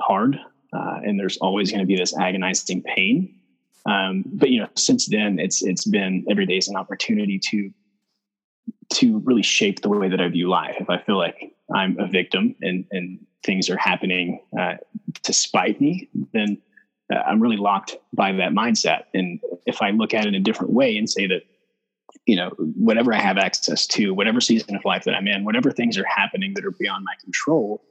hard. 0.00 0.38
Uh, 0.72 1.00
and 1.02 1.18
there's 1.18 1.38
always 1.38 1.70
going 1.70 1.80
to 1.80 1.86
be 1.86 1.96
this 1.96 2.16
agonizing 2.16 2.82
pain. 2.82 3.34
Um, 3.86 4.24
but 4.26 4.50
you 4.50 4.60
know, 4.60 4.68
since 4.76 5.06
then, 5.06 5.38
it's 5.38 5.62
it's 5.62 5.86
been 5.86 6.24
every 6.30 6.44
day 6.44 6.58
is 6.58 6.68
an 6.68 6.76
opportunity 6.76 7.40
to 7.50 7.70
to 8.94 9.18
really 9.20 9.42
shape 9.42 9.80
the 9.80 9.88
way 9.88 10.10
that 10.10 10.20
I 10.20 10.28
view 10.28 10.48
life. 10.48 10.76
If 10.78 10.90
I 10.90 10.98
feel 10.98 11.16
like 11.16 11.54
I'm 11.74 11.98
a 11.98 12.06
victim 12.06 12.54
and 12.60 12.84
and 12.90 13.26
things 13.42 13.70
are 13.70 13.78
happening 13.78 14.40
uh, 14.58 14.74
to 15.22 15.32
spite 15.32 15.80
me, 15.80 16.10
then 16.34 16.58
uh, 17.10 17.20
I'm 17.20 17.40
really 17.40 17.56
locked 17.56 17.96
by 18.12 18.32
that 18.32 18.52
mindset. 18.52 19.04
And 19.14 19.40
if 19.64 19.80
I 19.80 19.92
look 19.92 20.12
at 20.12 20.26
it 20.26 20.28
in 20.28 20.34
a 20.34 20.40
different 20.40 20.74
way 20.74 20.98
and 20.98 21.08
say 21.08 21.26
that 21.26 21.42
you 22.26 22.36
know, 22.36 22.50
whatever 22.58 23.12
I 23.14 23.18
have 23.18 23.38
access 23.38 23.86
to, 23.88 24.14
whatever 24.14 24.40
season 24.40 24.76
of 24.76 24.84
life 24.84 25.04
that 25.04 25.14
I'm 25.14 25.26
in, 25.26 25.44
whatever 25.44 25.70
things 25.70 25.98
are 25.98 26.04
happening 26.04 26.54
that 26.54 26.64
are 26.64 26.70
beyond 26.70 27.04
my 27.04 27.14
control, 27.22 27.82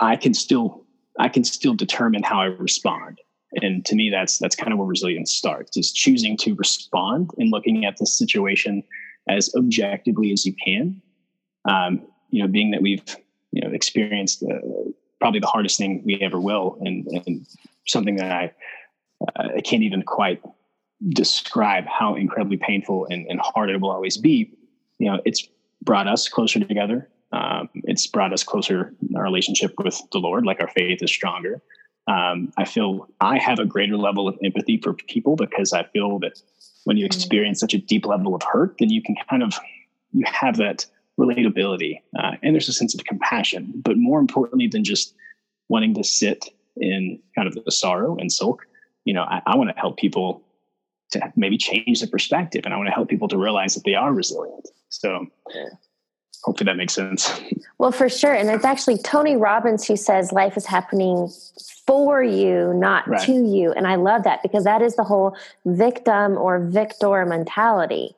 I 0.00 0.16
can 0.16 0.34
still 0.34 0.84
I 1.18 1.28
can 1.28 1.44
still 1.44 1.74
determine 1.74 2.22
how 2.22 2.40
I 2.40 2.44
respond. 2.46 3.20
And 3.62 3.84
to 3.86 3.94
me, 3.94 4.10
that's 4.10 4.38
that's 4.38 4.54
kind 4.54 4.72
of 4.72 4.78
where 4.78 4.86
resilience 4.86 5.32
starts: 5.32 5.76
is 5.76 5.92
choosing 5.92 6.36
to 6.38 6.54
respond 6.54 7.30
and 7.38 7.50
looking 7.50 7.84
at 7.84 7.96
the 7.96 8.06
situation 8.06 8.82
as 9.28 9.52
objectively 9.56 10.32
as 10.32 10.44
you 10.44 10.54
can. 10.64 11.00
Um, 11.68 12.06
you 12.30 12.42
know, 12.42 12.48
being 12.48 12.70
that 12.72 12.82
we've 12.82 13.16
you 13.52 13.62
know 13.62 13.72
experienced 13.72 14.40
the, 14.40 14.94
probably 15.20 15.40
the 15.40 15.46
hardest 15.46 15.78
thing 15.78 16.02
we 16.04 16.20
ever 16.20 16.38
will, 16.38 16.78
and, 16.82 17.06
and 17.26 17.46
something 17.86 18.16
that 18.16 18.30
I 18.30 18.52
uh, 19.36 19.48
I 19.56 19.60
can't 19.60 19.82
even 19.82 20.02
quite 20.02 20.42
describe 21.08 21.84
how 21.86 22.14
incredibly 22.14 22.56
painful 22.56 23.06
and, 23.10 23.26
and 23.28 23.40
hard 23.40 23.70
it 23.70 23.80
will 23.80 23.90
always 23.90 24.16
be. 24.16 24.52
You 24.98 25.10
know, 25.10 25.20
it's 25.24 25.46
brought 25.82 26.08
us 26.08 26.28
closer 26.28 26.60
together. 26.60 27.08
Um, 27.32 27.68
it's 27.84 28.06
brought 28.06 28.32
us 28.32 28.42
closer 28.42 28.94
in 29.08 29.16
our 29.16 29.22
relationship 29.22 29.74
with 29.78 30.00
the 30.12 30.18
Lord, 30.18 30.46
like 30.46 30.60
our 30.60 30.68
faith 30.68 31.02
is 31.02 31.10
stronger. 31.10 31.62
Um, 32.08 32.52
I 32.56 32.64
feel 32.64 33.08
I 33.20 33.38
have 33.38 33.58
a 33.58 33.64
greater 33.64 33.96
level 33.96 34.28
of 34.28 34.38
empathy 34.42 34.78
for 34.82 34.94
people 34.94 35.36
because 35.36 35.72
I 35.72 35.84
feel 35.84 36.18
that 36.20 36.40
when 36.84 36.96
you 36.96 37.04
mm. 37.04 37.06
experience 37.06 37.60
such 37.60 37.74
a 37.74 37.78
deep 37.78 38.06
level 38.06 38.34
of 38.34 38.42
hurt, 38.42 38.76
then 38.78 38.90
you 38.90 39.02
can 39.02 39.16
kind 39.28 39.42
of 39.42 39.54
you 40.12 40.24
have 40.26 40.56
that 40.58 40.86
relatability 41.18 42.00
uh, 42.18 42.32
and 42.42 42.54
there's 42.54 42.68
a 42.68 42.72
sense 42.72 42.94
of 42.94 43.04
compassion. 43.04 43.72
But 43.76 43.96
more 43.96 44.20
importantly 44.20 44.68
than 44.68 44.84
just 44.84 45.14
wanting 45.68 45.94
to 45.94 46.04
sit 46.04 46.46
in 46.76 47.18
kind 47.34 47.48
of 47.48 47.58
the 47.64 47.72
sorrow 47.72 48.16
and 48.18 48.30
sulk, 48.30 48.66
you 49.04 49.12
know, 49.12 49.22
I, 49.22 49.42
I 49.46 49.56
want 49.56 49.70
to 49.70 49.80
help 49.80 49.96
people 49.96 50.42
to 51.10 51.32
maybe 51.36 51.56
change 51.58 52.00
the 52.00 52.06
perspective, 52.06 52.64
and 52.64 52.74
I 52.74 52.76
want 52.76 52.88
to 52.88 52.92
help 52.92 53.08
people 53.08 53.28
to 53.28 53.38
realize 53.38 53.74
that 53.74 53.84
they 53.84 53.94
are 53.94 54.12
resilient. 54.12 54.68
So. 54.88 55.26
Hopefully 56.44 56.66
that 56.66 56.76
makes 56.76 56.94
sense. 56.94 57.40
Well, 57.78 57.92
for 57.92 58.08
sure. 58.08 58.32
And 58.32 58.48
it's 58.48 58.64
actually 58.64 58.96
Tony 58.98 59.36
Robbins 59.36 59.86
who 59.86 59.96
says 59.96 60.32
life 60.32 60.56
is 60.56 60.64
happening 60.64 61.28
for 61.86 62.22
you, 62.22 62.72
not 62.74 63.06
right. 63.06 63.20
to 63.26 63.32
you. 63.32 63.72
And 63.72 63.86
I 63.86 63.96
love 63.96 64.24
that 64.24 64.42
because 64.42 64.64
that 64.64 64.80
is 64.80 64.96
the 64.96 65.04
whole 65.04 65.36
victim 65.66 66.38
or 66.38 66.58
victor 66.58 67.26
mentality. 67.26 68.16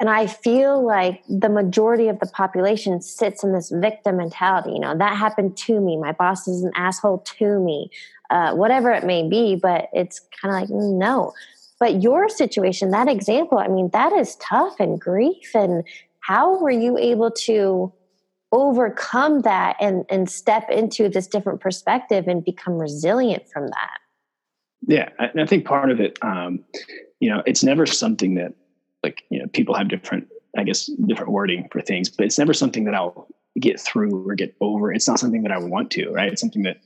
And 0.00 0.10
I 0.10 0.26
feel 0.26 0.84
like 0.84 1.22
the 1.28 1.48
majority 1.48 2.08
of 2.08 2.18
the 2.18 2.26
population 2.26 3.00
sits 3.00 3.44
in 3.44 3.52
this 3.52 3.70
victim 3.70 4.16
mentality. 4.16 4.72
You 4.72 4.80
know, 4.80 4.98
that 4.98 5.16
happened 5.16 5.56
to 5.58 5.80
me. 5.80 5.96
My 5.96 6.12
boss 6.12 6.48
is 6.48 6.62
an 6.62 6.72
asshole 6.74 7.18
to 7.38 7.60
me, 7.60 7.90
uh, 8.28 8.54
whatever 8.54 8.90
it 8.90 9.04
may 9.04 9.28
be. 9.28 9.54
But 9.54 9.88
it's 9.92 10.20
kind 10.42 10.52
of 10.54 10.60
like, 10.60 10.70
no. 10.70 11.32
But 11.80 12.02
your 12.02 12.28
situation, 12.28 12.90
that 12.90 13.08
example, 13.08 13.58
I 13.58 13.68
mean, 13.68 13.90
that 13.92 14.12
is 14.12 14.36
tough 14.36 14.78
and 14.78 15.00
grief. 15.00 15.54
And 15.54 15.84
how 16.20 16.58
were 16.58 16.70
you 16.70 16.96
able 16.98 17.30
to 17.30 17.92
overcome 18.52 19.40
that 19.42 19.76
and, 19.80 20.04
and 20.08 20.30
step 20.30 20.70
into 20.70 21.08
this 21.08 21.26
different 21.26 21.60
perspective 21.60 22.28
and 22.28 22.44
become 22.44 22.74
resilient 22.74 23.48
from 23.52 23.66
that? 23.68 23.98
Yeah, 24.86 25.08
I, 25.18 25.30
I 25.36 25.46
think 25.46 25.64
part 25.64 25.90
of 25.90 26.00
it, 26.00 26.18
um, 26.22 26.64
you 27.18 27.30
know, 27.30 27.42
it's 27.46 27.64
never 27.64 27.86
something 27.86 28.34
that 28.34 28.54
like 29.04 29.22
you 29.28 29.38
know 29.38 29.46
people 29.48 29.74
have 29.74 29.88
different 29.88 30.26
i 30.56 30.64
guess 30.64 30.86
different 31.06 31.30
wording 31.30 31.68
for 31.70 31.80
things 31.80 32.08
but 32.08 32.24
it's 32.24 32.38
never 32.38 32.54
something 32.54 32.84
that 32.84 32.94
i'll 32.94 33.28
get 33.60 33.78
through 33.78 34.28
or 34.28 34.34
get 34.34 34.56
over 34.60 34.92
it's 34.92 35.06
not 35.06 35.20
something 35.20 35.42
that 35.42 35.52
i 35.52 35.58
want 35.58 35.90
to 35.90 36.10
right 36.10 36.32
it's 36.32 36.40
something 36.40 36.62
that 36.62 36.78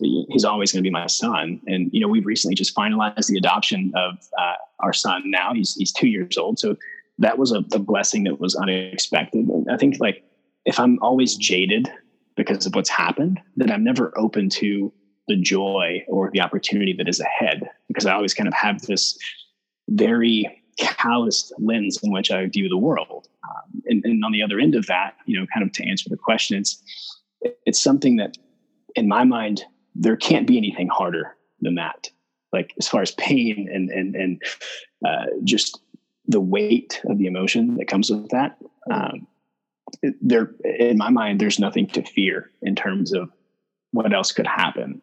he's 0.00 0.44
always 0.44 0.72
going 0.72 0.82
to 0.82 0.86
be 0.86 0.92
my 0.92 1.06
son. 1.06 1.60
And 1.66 1.90
you 1.92 2.00
know 2.00 2.08
we've 2.08 2.26
recently 2.26 2.54
just 2.54 2.74
finalized 2.74 3.26
the 3.26 3.38
adoption 3.38 3.92
of 3.94 4.18
uh, 4.38 4.54
our 4.80 4.92
son 4.92 5.22
now. 5.26 5.52
He's 5.54 5.74
he's 5.74 5.92
two 5.92 6.08
years 6.08 6.36
old. 6.36 6.58
So 6.58 6.76
that 7.18 7.38
was 7.38 7.52
a, 7.52 7.64
a 7.72 7.78
blessing 7.78 8.24
that 8.24 8.40
was 8.40 8.54
unexpected. 8.54 9.48
I 9.70 9.76
think 9.76 9.96
like 10.00 10.24
if 10.68 10.78
i'm 10.78 10.98
always 11.00 11.34
jaded 11.34 11.90
because 12.36 12.66
of 12.66 12.74
what's 12.74 12.90
happened 12.90 13.40
then 13.56 13.72
i'm 13.72 13.82
never 13.82 14.12
open 14.16 14.48
to 14.48 14.92
the 15.26 15.36
joy 15.36 16.04
or 16.06 16.30
the 16.32 16.40
opportunity 16.40 16.92
that 16.92 17.08
is 17.08 17.20
ahead 17.20 17.68
because 17.88 18.06
i 18.06 18.12
always 18.12 18.34
kind 18.34 18.46
of 18.46 18.54
have 18.54 18.80
this 18.82 19.18
very 19.88 20.62
calloused 20.78 21.52
lens 21.58 21.98
in 22.04 22.12
which 22.12 22.30
I 22.30 22.46
view 22.46 22.68
the 22.68 22.76
world. 22.76 23.26
Um, 23.42 23.82
and, 23.86 24.04
and, 24.04 24.24
on 24.24 24.30
the 24.30 24.44
other 24.44 24.60
end 24.60 24.76
of 24.76 24.86
that, 24.86 25.16
you 25.26 25.36
know, 25.36 25.44
kind 25.52 25.66
of 25.66 25.72
to 25.72 25.88
answer 25.88 26.08
the 26.08 26.16
question, 26.16 26.56
it's 26.56 26.80
it's 27.66 27.82
something 27.82 28.14
that, 28.16 28.38
in 28.94 29.08
my 29.08 29.24
mind, 29.24 29.64
there 29.98 30.16
can't 30.16 30.46
be 30.46 30.56
anything 30.56 30.88
harder 30.88 31.36
than 31.60 31.74
that. 31.74 32.10
Like 32.52 32.72
as 32.78 32.88
far 32.88 33.02
as 33.02 33.10
pain 33.12 33.68
and 33.72 33.90
and 33.90 34.14
and 34.14 34.42
uh, 35.06 35.26
just 35.44 35.80
the 36.26 36.40
weight 36.40 37.00
of 37.06 37.18
the 37.18 37.26
emotion 37.26 37.76
that 37.76 37.88
comes 37.88 38.10
with 38.10 38.28
that. 38.30 38.58
Um, 38.90 39.26
there, 40.20 40.50
in 40.64 40.98
my 40.98 41.10
mind, 41.10 41.40
there's 41.40 41.58
nothing 41.58 41.86
to 41.88 42.02
fear 42.02 42.50
in 42.62 42.74
terms 42.74 43.12
of 43.12 43.30
what 43.92 44.12
else 44.12 44.32
could 44.32 44.46
happen. 44.46 45.00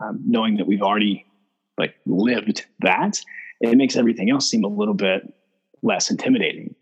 Um, 0.00 0.20
knowing 0.24 0.56
that 0.56 0.66
we've 0.66 0.82
already 0.82 1.26
like 1.76 1.94
lived 2.06 2.66
that 2.80 3.20
it 3.60 3.76
makes 3.76 3.96
everything 3.96 4.30
else 4.30 4.48
seem 4.48 4.64
a 4.64 4.68
little 4.68 4.94
bit 4.94 5.32
less 5.82 6.10
intimidating. 6.10 6.74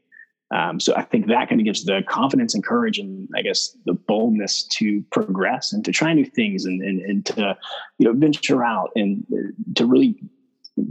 Um, 0.51 0.81
so 0.81 0.95
I 0.97 1.03
think 1.03 1.27
that 1.27 1.49
kind 1.49 1.61
of 1.61 1.65
gives 1.65 1.85
the 1.85 2.03
confidence 2.09 2.55
and 2.55 2.65
courage 2.65 2.99
and 2.99 3.29
I 3.37 3.43
guess 3.43 3.77
the 3.85 3.93
boldness 3.93 4.67
to 4.79 5.03
progress 5.13 5.73
and 5.73 5.85
to 5.85 5.93
try 5.93 6.15
new 6.15 6.25
things 6.25 6.65
and, 6.65 6.81
and, 6.81 7.01
and 7.03 7.27
to, 7.27 7.57
you 7.99 8.07
know, 8.07 8.15
venture 8.15 8.65
out 8.65 8.91
and 8.97 9.27
uh, 9.33 9.53
to 9.75 9.85
really 9.85 10.19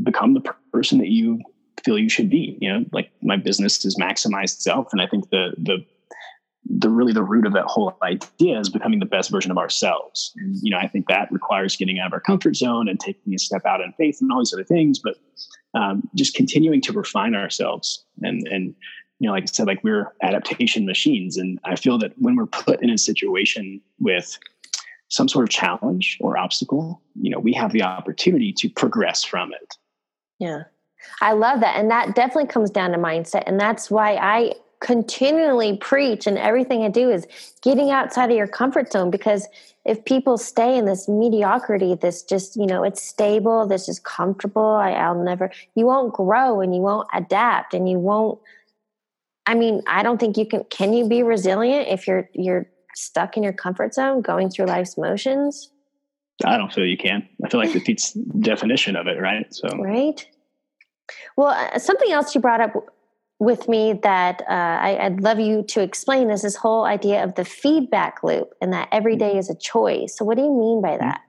become 0.03 0.35
the 0.35 0.41
person 0.71 0.99
that 0.99 1.07
you 1.07 1.41
feel 1.83 1.97
you 1.97 2.09
should 2.09 2.29
be, 2.29 2.57
you 2.61 2.71
know, 2.71 2.85
like 2.91 3.09
my 3.23 3.35
business 3.35 3.83
is 3.83 3.97
maximized 3.97 4.55
itself. 4.55 4.89
And 4.91 5.01
I 5.01 5.07
think 5.07 5.29
the, 5.29 5.53
the 5.57 5.85
the 6.69 6.89
really 6.89 7.13
the 7.13 7.23
root 7.23 7.45
of 7.45 7.53
that 7.53 7.65
whole 7.65 7.97
idea 8.03 8.59
is 8.59 8.69
becoming 8.69 8.99
the 8.99 9.05
best 9.05 9.31
version 9.31 9.51
of 9.51 9.57
ourselves. 9.57 10.33
And, 10.37 10.57
you 10.61 10.71
know, 10.71 10.77
I 10.77 10.87
think 10.87 11.07
that 11.07 11.31
requires 11.31 11.77
getting 11.77 11.99
out 11.99 12.07
of 12.07 12.13
our 12.13 12.19
comfort 12.19 12.55
zone 12.55 12.89
and 12.89 12.99
taking 12.99 13.33
a 13.33 13.39
step 13.39 13.65
out 13.65 13.79
in 13.81 13.93
faith 13.93 14.17
and 14.19 14.31
all 14.31 14.39
these 14.39 14.53
other 14.53 14.65
things, 14.65 14.99
but 14.99 15.15
um, 15.73 16.09
just 16.15 16.35
continuing 16.35 16.81
to 16.81 16.93
refine 16.93 17.35
ourselves. 17.35 18.05
And, 18.21 18.45
and, 18.47 18.75
you 19.19 19.27
know, 19.27 19.33
like 19.33 19.43
I 19.43 19.47
said, 19.47 19.67
like 19.67 19.83
we're 19.83 20.13
adaptation 20.21 20.85
machines. 20.85 21.37
And 21.37 21.59
I 21.63 21.75
feel 21.75 21.97
that 21.99 22.13
when 22.17 22.35
we're 22.35 22.45
put 22.45 22.81
in 22.81 22.89
a 22.89 22.97
situation 22.97 23.81
with 23.99 24.37
some 25.09 25.27
sort 25.27 25.43
of 25.43 25.49
challenge 25.49 26.17
or 26.21 26.37
obstacle, 26.37 27.01
you 27.19 27.31
know, 27.31 27.39
we 27.39 27.53
have 27.53 27.71
the 27.71 27.81
opportunity 27.81 28.53
to 28.53 28.69
progress 28.69 29.23
from 29.23 29.53
it. 29.53 29.75
Yeah. 30.39 30.63
I 31.21 31.33
love 31.33 31.61
that. 31.61 31.77
And 31.77 31.89
that 31.89 32.15
definitely 32.15 32.47
comes 32.47 32.69
down 32.69 32.91
to 32.91 32.97
mindset. 32.97 33.43
And 33.47 33.59
that's 33.59 33.89
why 33.89 34.15
I 34.15 34.53
continually 34.79 35.77
preach 35.77 36.27
and 36.27 36.37
everything 36.37 36.83
I 36.83 36.89
do 36.89 37.09
is 37.09 37.25
getting 37.63 37.89
outside 37.89 38.29
of 38.29 38.37
your 38.37 38.47
comfort 38.47 38.91
zone 38.91 39.09
because 39.09 39.47
if 39.85 40.03
people 40.05 40.37
stay 40.37 40.77
in 40.77 40.85
this 40.85 41.07
mediocrity, 41.07 41.95
this 41.95 42.21
just, 42.21 42.55
you 42.55 42.67
know, 42.67 42.83
it's 42.83 43.01
stable, 43.01 43.65
this 43.65 43.89
is 43.89 43.99
comfortable, 43.99 44.75
I, 44.75 44.91
I'll 44.91 45.23
never, 45.23 45.49
you 45.75 45.85
won't 45.85 46.13
grow 46.13 46.59
and 46.59 46.75
you 46.75 46.81
won't 46.81 47.07
adapt 47.13 47.73
and 47.73 47.89
you 47.89 47.97
won't, 47.97 48.37
I 49.47 49.55
mean, 49.55 49.81
I 49.87 50.03
don't 50.03 50.19
think 50.19 50.37
you 50.37 50.45
can, 50.45 50.65
can 50.65 50.93
you 50.93 51.07
be 51.07 51.23
resilient 51.23 51.87
if 51.87 52.05
you're, 52.05 52.29
you're 52.33 52.67
stuck 52.95 53.37
in 53.37 53.43
your 53.43 53.53
comfort 53.53 53.93
zone 53.93 54.21
going 54.21 54.49
through 54.49 54.65
life's 54.65 54.97
motions? 54.97 55.71
I 56.45 56.57
don't 56.57 56.71
feel 56.71 56.85
you 56.85 56.97
can. 56.97 57.27
I 57.43 57.49
feel 57.49 57.61
like 57.61 57.71
defeats 57.73 58.11
definition 58.11 58.95
of 58.95 59.07
it, 59.07 59.19
right? 59.19 59.47
So, 59.53 59.69
right. 59.77 60.27
Well, 61.37 61.47
uh, 61.47 61.79
something 61.79 62.11
else 62.11 62.35
you 62.35 62.41
brought 62.41 62.61
up 62.61 62.73
with 63.39 63.67
me 63.69 63.93
that 64.03 64.41
uh, 64.49 64.53
I, 64.53 65.09
would 65.09 65.21
love 65.21 65.39
you 65.39 65.63
to 65.69 65.81
explain 65.81 66.29
is 66.29 66.41
this 66.41 66.55
whole 66.55 66.85
idea 66.85 67.23
of 67.23 67.35
the 67.35 67.45
feedback 67.45 68.23
loop 68.23 68.53
and 68.61 68.73
that 68.73 68.89
every 68.91 69.15
mm-hmm. 69.15 69.37
is 69.37 69.49
a 69.49 69.55
choice. 69.55 70.17
So, 70.17 70.25
what 70.25 70.37
do 70.37 70.43
you 70.43 70.53
mean 70.53 70.81
by 70.81 70.97
that? 70.97 71.21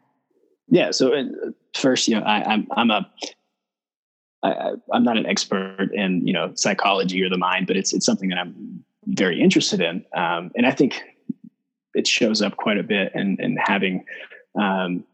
Yeah. 0.68 0.90
So, 0.90 1.14
uh, 1.14 1.25
first, 1.75 2.08
you 2.08 2.18
know, 2.18 2.22
I, 2.22 2.42
I'm 2.42 2.66
I'm 2.72 2.90
a 2.90 3.08
I, 4.42 4.73
I'm 4.92 5.02
not 5.02 5.16
an 5.16 5.26
expert 5.26 5.90
in 5.92 6.26
you 6.26 6.33
know 6.33 6.52
psychology 6.54 7.23
or 7.23 7.28
the 7.28 7.38
mind, 7.38 7.66
but 7.66 7.76
it's 7.76 7.92
it's 7.92 8.07
something 8.07 8.28
that 8.28 8.38
I'm 8.38 8.85
very 9.07 9.40
interested 9.40 9.80
in, 9.80 10.04
um, 10.14 10.50
and 10.54 10.66
I 10.66 10.71
think 10.71 11.02
it 11.95 12.07
shows 12.07 12.42
up 12.42 12.57
quite 12.57 12.78
a 12.78 12.83
bit. 12.83 13.12
And 13.14 13.38
and 13.40 13.59
having, 13.61 14.04
um, 14.61 15.04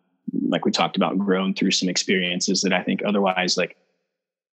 like 0.49 0.65
we 0.65 0.71
talked 0.71 0.97
about, 0.97 1.19
grown 1.19 1.55
through 1.55 1.71
some 1.71 1.89
experiences 1.89 2.63
that 2.63 2.73
I 2.73 2.83
think 2.83 3.01
otherwise 3.05 3.57
like 3.57 3.77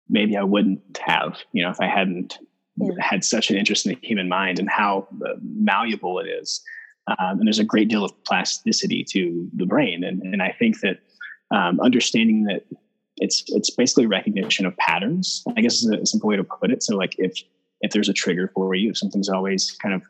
maybe 0.08 0.36
I 0.36 0.42
wouldn't 0.42 0.98
have, 0.98 1.38
you 1.52 1.62
know, 1.62 1.70
if 1.70 1.80
I 1.80 1.86
hadn't 1.86 2.38
yeah. 2.76 2.92
had 3.00 3.24
such 3.24 3.50
an 3.50 3.56
interest 3.56 3.86
in 3.86 3.92
the 3.92 4.06
human 4.06 4.28
mind 4.28 4.58
and 4.58 4.68
how 4.68 5.08
uh, 5.24 5.34
malleable 5.42 6.18
it 6.18 6.26
is. 6.26 6.62
Um, 7.08 7.38
and 7.38 7.46
there's 7.46 7.58
a 7.58 7.64
great 7.64 7.88
deal 7.88 8.04
of 8.04 8.12
plasticity 8.24 9.04
to 9.10 9.48
the 9.54 9.66
brain. 9.66 10.04
And, 10.04 10.22
and 10.22 10.42
I 10.42 10.54
think 10.58 10.80
that 10.80 10.98
um, 11.50 11.80
understanding 11.80 12.44
that 12.44 12.64
it's 13.18 13.44
it's 13.48 13.70
basically 13.70 14.06
recognition 14.06 14.66
of 14.66 14.76
patterns. 14.76 15.42
I 15.56 15.60
guess 15.60 15.82
is 15.82 15.86
a 15.86 16.06
simple 16.06 16.28
way 16.28 16.36
to 16.36 16.44
put 16.44 16.70
it. 16.70 16.82
So 16.82 16.96
like 16.96 17.14
if 17.18 17.38
if 17.80 17.92
there's 17.92 18.08
a 18.08 18.12
trigger 18.12 18.50
for 18.54 18.74
you, 18.74 18.90
if 18.90 18.98
something's 18.98 19.28
always 19.28 19.72
kind 19.82 19.94
of 19.94 20.02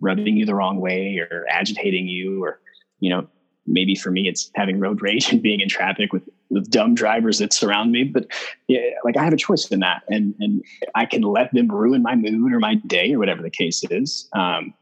rubbing 0.00 0.36
you 0.36 0.46
the 0.46 0.54
wrong 0.54 0.80
way 0.80 1.18
or 1.18 1.46
agitating 1.48 2.08
you, 2.08 2.42
or 2.42 2.60
you 3.00 3.10
know 3.10 3.28
maybe 3.66 3.94
for 3.94 4.10
me 4.10 4.28
it's 4.28 4.50
having 4.54 4.80
road 4.80 5.00
rage 5.02 5.30
and 5.32 5.42
being 5.42 5.60
in 5.60 5.68
traffic 5.68 6.12
with 6.12 6.28
with 6.50 6.70
dumb 6.70 6.94
drivers 6.94 7.38
that 7.38 7.52
surround 7.52 7.92
me 7.92 8.04
but 8.04 8.26
yeah, 8.68 8.80
like 9.04 9.16
i 9.16 9.22
have 9.22 9.32
a 9.32 9.36
choice 9.36 9.66
in 9.68 9.80
that 9.80 10.02
and 10.08 10.34
and 10.40 10.64
i 10.94 11.04
can 11.04 11.22
let 11.22 11.52
them 11.52 11.68
ruin 11.68 12.02
my 12.02 12.16
mood 12.16 12.52
or 12.52 12.58
my 12.58 12.74
day 12.74 13.12
or 13.12 13.18
whatever 13.18 13.42
the 13.42 13.50
case 13.50 13.84
is 13.90 14.28
um, 14.32 14.74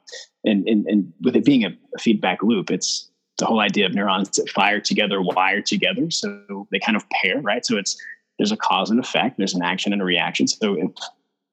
and, 0.44 0.66
and 0.66 0.86
and 0.86 1.12
with 1.20 1.36
it 1.36 1.44
being 1.44 1.64
a, 1.64 1.68
a 1.94 1.98
feedback 1.98 2.42
loop 2.42 2.70
it's 2.70 3.09
the 3.40 3.46
whole 3.46 3.60
idea 3.60 3.86
of 3.86 3.94
neurons 3.94 4.30
that 4.36 4.48
fire 4.50 4.80
together 4.80 5.20
wire 5.20 5.60
together. 5.62 6.10
So 6.10 6.66
they 6.70 6.78
kind 6.78 6.96
of 6.96 7.08
pair 7.10 7.40
right? 7.40 7.64
So 7.64 7.76
it's 7.76 8.00
there's 8.38 8.52
a 8.52 8.56
cause 8.56 8.90
and 8.90 9.00
effect 9.00 9.36
there's 9.36 9.54
an 9.54 9.62
action 9.62 9.92
and 9.92 10.00
a 10.00 10.04
reaction. 10.04 10.46
So 10.46 10.74
if 10.74 10.90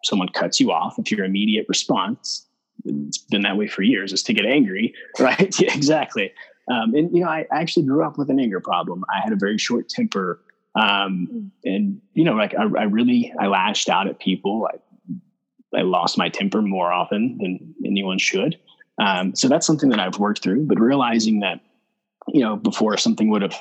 someone 0.03 0.29
cuts 0.29 0.59
you 0.59 0.71
off 0.71 0.99
if 0.99 1.11
your 1.11 1.25
immediate 1.25 1.65
response 1.67 2.45
it's 2.85 3.17
been 3.17 3.41
that 3.41 3.57
way 3.57 3.67
for 3.67 3.81
years 3.81 4.13
is 4.13 4.21
to 4.23 4.33
get 4.33 4.45
angry 4.45 4.93
right? 5.19 5.59
Yeah, 5.59 5.73
exactly. 5.73 6.31
Um, 6.69 6.93
and 6.95 7.13
you 7.13 7.21
know, 7.21 7.29
I 7.29 7.45
actually 7.51 7.85
grew 7.85 8.05
up 8.05 8.17
with 8.17 8.29
an 8.29 8.39
anger 8.39 8.59
problem. 8.59 9.03
I 9.09 9.21
had 9.21 9.31
a 9.31 9.37
very 9.37 9.57
short 9.57 9.89
temper. 9.89 10.41
Um, 10.75 11.51
and 11.63 12.01
you 12.13 12.23
know, 12.23 12.33
like 12.33 12.53
I, 12.53 12.63
I 12.63 12.83
really, 12.83 13.33
I 13.39 13.47
lashed 13.47 13.89
out 13.89 14.07
at 14.07 14.19
people. 14.19 14.67
I, 14.71 15.77
I 15.77 15.81
lost 15.81 16.17
my 16.17 16.29
temper 16.29 16.61
more 16.61 16.91
often 16.91 17.37
than 17.39 17.75
anyone 17.85 18.19
should. 18.19 18.57
Um, 18.99 19.35
so 19.35 19.47
that's 19.47 19.65
something 19.65 19.89
that 19.89 19.99
I've 19.99 20.17
worked 20.17 20.41
through, 20.41 20.65
but 20.65 20.79
realizing 20.79 21.41
that, 21.41 21.61
you 22.27 22.41
know, 22.41 22.55
before 22.55 22.97
something 22.97 23.29
would 23.29 23.41
have 23.41 23.55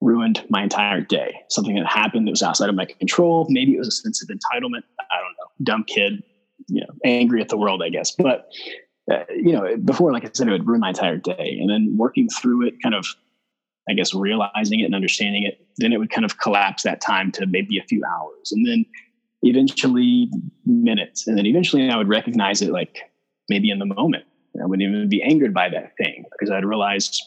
ruined 0.00 0.44
my 0.48 0.62
entire 0.62 1.00
day, 1.00 1.34
something 1.48 1.74
that 1.74 1.86
happened 1.86 2.26
that 2.26 2.30
was 2.30 2.42
outside 2.42 2.68
of 2.68 2.74
my 2.74 2.84
control. 2.84 3.46
Maybe 3.48 3.74
it 3.74 3.78
was 3.78 3.88
a 3.88 3.92
sense 3.92 4.22
of 4.22 4.28
entitlement. 4.28 4.82
I 5.00 5.18
don't 5.18 5.34
know, 5.38 5.64
dumb 5.64 5.84
kid, 5.84 6.22
you 6.68 6.80
know, 6.80 6.94
angry 7.04 7.40
at 7.40 7.48
the 7.48 7.56
world, 7.56 7.82
I 7.82 7.88
guess. 7.88 8.12
But, 8.12 8.48
uh, 9.10 9.24
you 9.30 9.52
know, 9.52 9.76
before, 9.76 10.12
like 10.12 10.24
I 10.24 10.30
said, 10.32 10.48
it 10.48 10.52
would 10.52 10.66
ruin 10.66 10.80
my 10.80 10.90
entire 10.90 11.16
day. 11.16 11.58
And 11.60 11.68
then 11.68 11.96
working 11.96 12.28
through 12.28 12.66
it, 12.68 12.74
kind 12.82 12.94
of, 12.94 13.06
I 13.88 13.94
guess, 13.94 14.14
realizing 14.14 14.80
it 14.80 14.84
and 14.84 14.94
understanding 14.94 15.44
it, 15.44 15.66
then 15.78 15.92
it 15.92 15.98
would 15.98 16.10
kind 16.10 16.24
of 16.24 16.38
collapse 16.38 16.82
that 16.82 17.00
time 17.00 17.32
to 17.32 17.46
maybe 17.46 17.78
a 17.78 17.84
few 17.84 18.02
hours. 18.04 18.52
And 18.52 18.66
then 18.66 18.84
eventually 19.42 20.30
minutes. 20.66 21.26
And 21.26 21.38
then 21.38 21.46
eventually 21.46 21.88
I 21.88 21.96
would 21.96 22.08
recognize 22.08 22.60
it 22.62 22.70
like 22.70 22.98
maybe 23.48 23.70
in 23.70 23.78
the 23.78 23.86
moment. 23.86 24.24
I 24.60 24.66
wouldn't 24.66 24.88
even 24.88 25.08
be 25.08 25.22
angered 25.22 25.54
by 25.54 25.68
that 25.68 25.92
thing 25.96 26.24
because 26.32 26.50
I'd 26.50 26.64
realize 26.64 27.20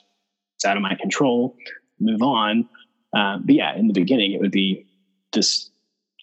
it's 0.61 0.69
out 0.69 0.77
of 0.77 0.83
my 0.83 0.93
control, 0.93 1.57
move 1.99 2.21
on. 2.21 2.69
Uh, 3.17 3.39
but 3.43 3.55
yeah, 3.55 3.75
in 3.75 3.87
the 3.87 3.93
beginning, 3.93 4.31
it 4.31 4.39
would 4.39 4.51
be 4.51 4.85
this 5.33 5.71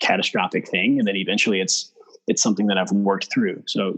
catastrophic 0.00 0.68
thing. 0.68 0.98
And 1.00 1.08
then 1.08 1.16
eventually 1.16 1.60
it's, 1.60 1.92
it's 2.28 2.40
something 2.40 2.68
that 2.68 2.78
I've 2.78 2.92
worked 2.92 3.32
through. 3.32 3.64
So 3.66 3.94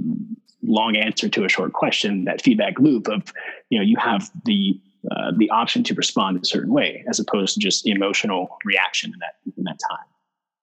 long 0.63 0.97
answer 0.97 1.29
to 1.29 1.45
a 1.45 1.49
short 1.51 1.75
question, 1.75 2.25
that 2.25 2.41
feedback 2.41 2.79
loop 2.79 3.07
of, 3.07 3.35
you 3.69 3.79
know, 3.79 3.85
you 3.85 3.99
have 3.99 4.31
the, 4.47 4.81
uh, 5.11 5.33
the 5.37 5.51
option 5.51 5.85
to 5.85 5.95
respond 5.95 6.41
a 6.43 6.45
certain 6.47 6.73
way 6.73 7.05
as 7.07 7.21
opposed 7.21 7.55
to 7.55 7.61
just 7.61 7.87
emotional 7.87 8.57
reaction 8.65 9.13
in 9.13 9.19
that, 9.19 9.35
in 9.59 9.65
that 9.65 9.79
time. 9.91 10.07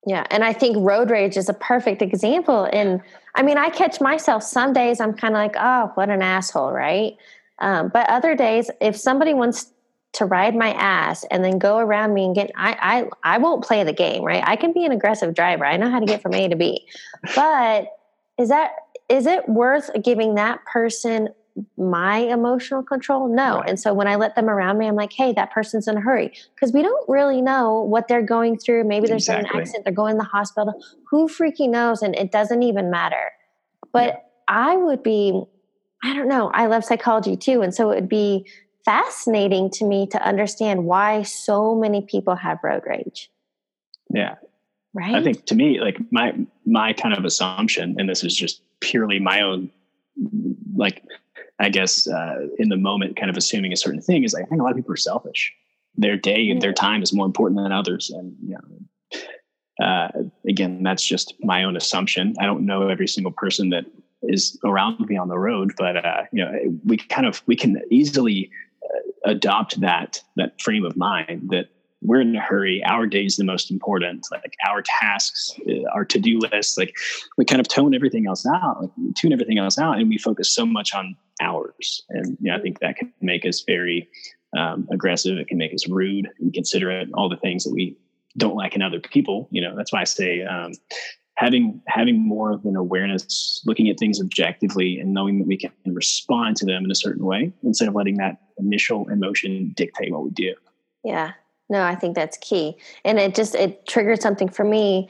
Yeah. 0.07 0.25
And 0.31 0.43
I 0.43 0.53
think 0.53 0.77
road 0.79 1.11
rage 1.11 1.37
is 1.37 1.49
a 1.49 1.53
perfect 1.53 2.01
example. 2.01 2.67
And 2.73 3.01
I 3.35 3.43
mean, 3.43 3.59
I 3.59 3.69
catch 3.69 4.01
myself 4.01 4.41
some 4.41 4.73
days 4.73 4.99
I'm 4.99 5.13
kind 5.13 5.35
of 5.35 5.39
like, 5.39 5.55
oh, 5.59 5.91
what 5.93 6.09
an 6.09 6.23
asshole, 6.23 6.71
right? 6.71 7.15
Um, 7.59 7.89
but 7.93 8.09
other 8.09 8.35
days, 8.35 8.69
if 8.81 8.95
somebody 8.95 9.33
wants 9.33 9.71
to 10.13 10.25
ride 10.25 10.55
my 10.55 10.73
ass 10.73 11.25
and 11.31 11.43
then 11.43 11.59
go 11.59 11.77
around 11.77 12.13
me 12.13 12.25
and 12.25 12.33
get, 12.33 12.51
I, 12.55 13.07
I, 13.23 13.35
I 13.35 13.37
won't 13.39 13.63
play 13.63 13.83
the 13.83 13.93
game, 13.93 14.23
right? 14.23 14.43
I 14.45 14.55
can 14.55 14.73
be 14.73 14.85
an 14.85 14.91
aggressive 14.91 15.35
driver. 15.35 15.65
I 15.65 15.77
know 15.77 15.89
how 15.89 15.99
to 15.99 16.05
get 16.05 16.21
from 16.21 16.33
A 16.33 16.47
to 16.47 16.55
B. 16.55 16.87
But 17.35 17.87
is 18.37 18.49
that, 18.49 18.71
is 19.09 19.25
it 19.25 19.47
worth 19.49 19.89
giving 20.03 20.35
that 20.35 20.65
person 20.65 21.29
my 21.77 22.17
emotional 22.17 22.83
control? 22.83 23.27
No. 23.27 23.59
Right. 23.59 23.69
And 23.69 23.79
so 23.79 23.93
when 23.93 24.07
I 24.07 24.15
let 24.15 24.35
them 24.35 24.49
around 24.49 24.77
me, 24.77 24.87
I'm 24.87 24.95
like, 24.95 25.11
hey, 25.13 25.33
that 25.33 25.51
person's 25.51 25.87
in 25.87 25.97
a 25.97 26.01
hurry. 26.01 26.31
Because 26.55 26.71
we 26.71 26.81
don't 26.83 27.09
really 27.09 27.41
know 27.41 27.81
what 27.81 28.07
they're 28.07 28.21
going 28.21 28.57
through. 28.57 28.85
Maybe 28.85 29.07
there's 29.07 29.23
exactly. 29.23 29.49
an 29.49 29.61
accident, 29.61 29.83
they're 29.83 29.93
going 29.93 30.13
to 30.13 30.19
the 30.19 30.23
hospital. 30.23 30.81
Who 31.09 31.27
freaking 31.27 31.69
knows? 31.71 32.01
And 32.01 32.15
it 32.15 32.31
doesn't 32.31 32.63
even 32.63 32.89
matter. 32.89 33.31
But 33.91 34.07
yeah. 34.07 34.19
I 34.47 34.77
would 34.77 35.03
be, 35.03 35.43
I 36.03 36.13
don't 36.13 36.27
know, 36.27 36.51
I 36.53 36.67
love 36.67 36.85
psychology 36.85 37.35
too. 37.35 37.61
And 37.61 37.73
so 37.73 37.91
it 37.91 37.95
would 37.95 38.09
be 38.09 38.45
fascinating 38.85 39.69
to 39.71 39.85
me 39.85 40.07
to 40.07 40.21
understand 40.25 40.85
why 40.85 41.23
so 41.23 41.75
many 41.75 42.01
people 42.01 42.35
have 42.35 42.59
road 42.63 42.83
rage. 42.85 43.29
Yeah. 44.09 44.35
Right. 44.93 45.15
I 45.15 45.23
think 45.23 45.45
to 45.47 45.55
me, 45.55 45.79
like 45.79 45.97
my 46.11 46.33
my 46.65 46.93
kind 46.93 47.13
of 47.13 47.25
assumption, 47.25 47.95
and 47.99 48.09
this 48.09 48.23
is 48.23 48.35
just 48.35 48.61
purely 48.79 49.19
my 49.19 49.41
own 49.41 49.69
like 50.75 51.03
I 51.59 51.69
guess 51.69 52.07
uh, 52.07 52.47
in 52.57 52.69
the 52.69 52.77
moment, 52.77 53.17
kind 53.17 53.29
of 53.29 53.37
assuming 53.37 53.73
a 53.73 53.77
certain 53.77 54.01
thing 54.01 54.23
is 54.23 54.33
like, 54.33 54.43
I 54.43 54.47
think 54.47 54.61
a 54.61 54.63
lot 54.63 54.71
of 54.71 54.77
people 54.77 54.93
are 54.93 54.97
selfish. 54.97 55.53
Their 55.95 56.15
day 56.15 56.49
and 56.49 56.61
their 56.61 56.73
time 56.73 57.01
is 57.01 57.13
more 57.13 57.25
important 57.25 57.59
than 57.59 57.71
others. 57.71 58.11
And, 58.11 58.35
you 58.43 58.55
know, 58.55 59.85
uh, 59.85 60.09
again, 60.47 60.83
that's 60.83 61.03
just 61.03 61.33
my 61.41 61.63
own 61.63 61.75
assumption. 61.75 62.35
I 62.39 62.45
don't 62.45 62.65
know 62.65 62.89
every 62.89 63.07
single 63.07 63.31
person 63.31 63.69
that 63.71 63.85
is 64.23 64.59
around 64.63 64.99
me 65.07 65.17
on 65.17 65.27
the 65.27 65.37
road, 65.37 65.73
but, 65.77 65.97
uh, 66.03 66.23
you 66.31 66.43
know, 66.43 66.51
we 66.85 66.97
kind 66.97 67.27
of, 67.27 67.41
we 67.45 67.55
can 67.55 67.81
easily 67.91 68.49
uh, 68.83 69.29
adopt 69.31 69.79
that, 69.81 70.21
that 70.35 70.59
frame 70.61 70.85
of 70.85 70.97
mind 70.97 71.49
that 71.49 71.69
we're 72.01 72.21
in 72.21 72.35
a 72.35 72.41
hurry. 72.41 72.83
Our 72.85 73.07
day 73.07 73.25
is 73.25 73.37
the 73.37 73.43
most 73.43 73.71
important. 73.71 74.27
Like 74.31 74.55
our 74.67 74.83
tasks, 74.83 75.53
uh, 75.67 75.89
our 75.93 76.05
to 76.05 76.19
do 76.19 76.39
list. 76.39 76.77
Like 76.77 76.95
we 77.37 77.45
kind 77.45 77.59
of 77.59 77.67
tone 77.67 77.95
everything 77.95 78.27
else 78.27 78.45
out, 78.45 78.81
like 78.81 78.91
tune 79.15 79.33
everything 79.33 79.57
else 79.57 79.77
out, 79.77 79.97
and 79.97 80.09
we 80.09 80.17
focus 80.17 80.53
so 80.53 80.65
much 80.65 80.93
on 80.93 81.15
ours. 81.41 82.03
And 82.09 82.37
you 82.39 82.51
know, 82.51 82.57
I 82.57 82.61
think 82.61 82.79
that 82.79 82.97
can 82.97 83.11
make 83.21 83.45
us 83.45 83.63
very 83.65 84.07
um, 84.57 84.87
aggressive. 84.91 85.37
It 85.37 85.47
can 85.47 85.57
make 85.57 85.73
us 85.73 85.87
rude, 85.87 86.29
inconsiderate, 86.41 87.09
all 87.13 87.29
the 87.29 87.37
things 87.37 87.63
that 87.63 87.73
we 87.73 87.97
don't 88.37 88.55
like 88.55 88.75
in 88.75 88.81
other 88.81 88.99
people. 88.99 89.47
You 89.51 89.61
know, 89.61 89.75
that's 89.75 89.91
why 89.91 90.01
I 90.01 90.05
say 90.05 90.43
um, 90.43 90.73
having 91.37 91.79
having 91.87 92.19
more 92.27 92.51
of 92.51 92.65
an 92.65 92.75
awareness, 92.75 93.61
looking 93.65 93.89
at 93.89 93.97
things 93.97 94.19
objectively, 94.19 94.99
and 94.99 95.13
knowing 95.13 95.37
that 95.37 95.47
we 95.47 95.55
can 95.55 95.71
respond 95.85 96.57
to 96.57 96.65
them 96.65 96.83
in 96.83 96.91
a 96.91 96.95
certain 96.95 97.25
way 97.25 97.53
instead 97.63 97.87
of 97.87 97.95
letting 97.95 98.17
that 98.17 98.41
initial 98.57 99.07
emotion 99.09 99.71
dictate 99.75 100.11
what 100.11 100.23
we 100.23 100.31
do. 100.31 100.53
Yeah, 101.03 101.33
no, 101.69 101.83
I 101.83 101.95
think 101.95 102.15
that's 102.15 102.37
key. 102.37 102.75
And 103.05 103.19
it 103.19 103.35
just 103.35 103.55
it 103.55 103.85
triggered 103.87 104.21
something 104.21 104.49
for 104.49 104.63
me 104.63 105.09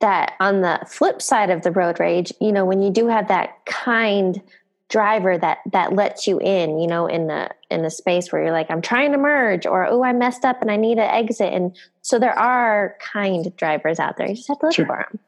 that 0.00 0.32
on 0.40 0.62
the 0.62 0.80
flip 0.86 1.20
side 1.20 1.50
of 1.50 1.62
the 1.62 1.70
road 1.70 2.00
rage, 2.00 2.32
you 2.40 2.52
know, 2.52 2.64
when 2.64 2.82
you 2.82 2.90
do 2.90 3.06
have 3.08 3.28
that 3.28 3.64
kind 3.66 4.40
driver 4.88 5.36
that 5.36 5.58
that 5.72 5.92
lets 5.92 6.26
you 6.26 6.38
in, 6.38 6.78
you 6.78 6.86
know, 6.86 7.06
in 7.06 7.26
the 7.26 7.50
in 7.70 7.82
the 7.82 7.90
space 7.90 8.32
where 8.32 8.42
you're 8.42 8.52
like, 8.52 8.70
I'm 8.70 8.80
trying 8.80 9.12
to 9.12 9.18
merge 9.18 9.66
or 9.66 9.86
oh, 9.86 10.02
I 10.02 10.14
messed 10.14 10.46
up 10.46 10.62
and 10.62 10.70
I 10.70 10.76
need 10.76 10.94
to 10.94 11.14
exit. 11.14 11.52
And 11.52 11.76
so 12.00 12.18
there 12.18 12.38
are 12.38 12.96
kind 13.00 13.54
drivers 13.56 13.98
out 13.98 14.16
there. 14.16 14.26
You 14.26 14.36
just 14.36 14.48
have 14.48 14.58
to 14.60 14.66
look 14.66 14.74
sure. 14.74 14.86
for 14.86 15.06
them. 15.10 15.18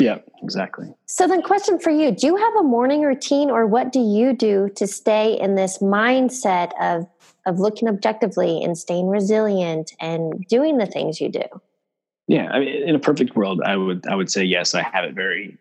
Yeah, 0.00 0.18
exactly. 0.42 0.92
So 1.06 1.28
then 1.28 1.42
question 1.42 1.78
for 1.78 1.90
you, 1.90 2.10
do 2.10 2.26
you 2.26 2.36
have 2.36 2.56
a 2.56 2.62
morning 2.62 3.02
routine 3.02 3.50
or 3.50 3.66
what 3.66 3.92
do 3.92 4.00
you 4.00 4.32
do 4.32 4.70
to 4.76 4.86
stay 4.86 5.38
in 5.38 5.54
this 5.54 5.78
mindset 5.78 6.72
of 6.80 7.06
of 7.46 7.58
looking 7.58 7.88
objectively 7.88 8.62
and 8.62 8.76
staying 8.76 9.08
resilient 9.08 9.92
and 10.00 10.44
doing 10.48 10.78
the 10.78 10.86
things 10.86 11.20
you 11.20 11.28
do? 11.28 11.42
Yeah, 12.28 12.48
I 12.50 12.60
mean, 12.60 12.88
in 12.88 12.94
a 12.94 12.98
perfect 12.98 13.36
world, 13.36 13.60
I 13.64 13.76
would 13.76 14.06
I 14.06 14.14
would 14.14 14.30
say 14.30 14.42
yes. 14.42 14.74
I 14.74 14.82
have 14.82 15.04
it 15.04 15.14
very, 15.14 15.58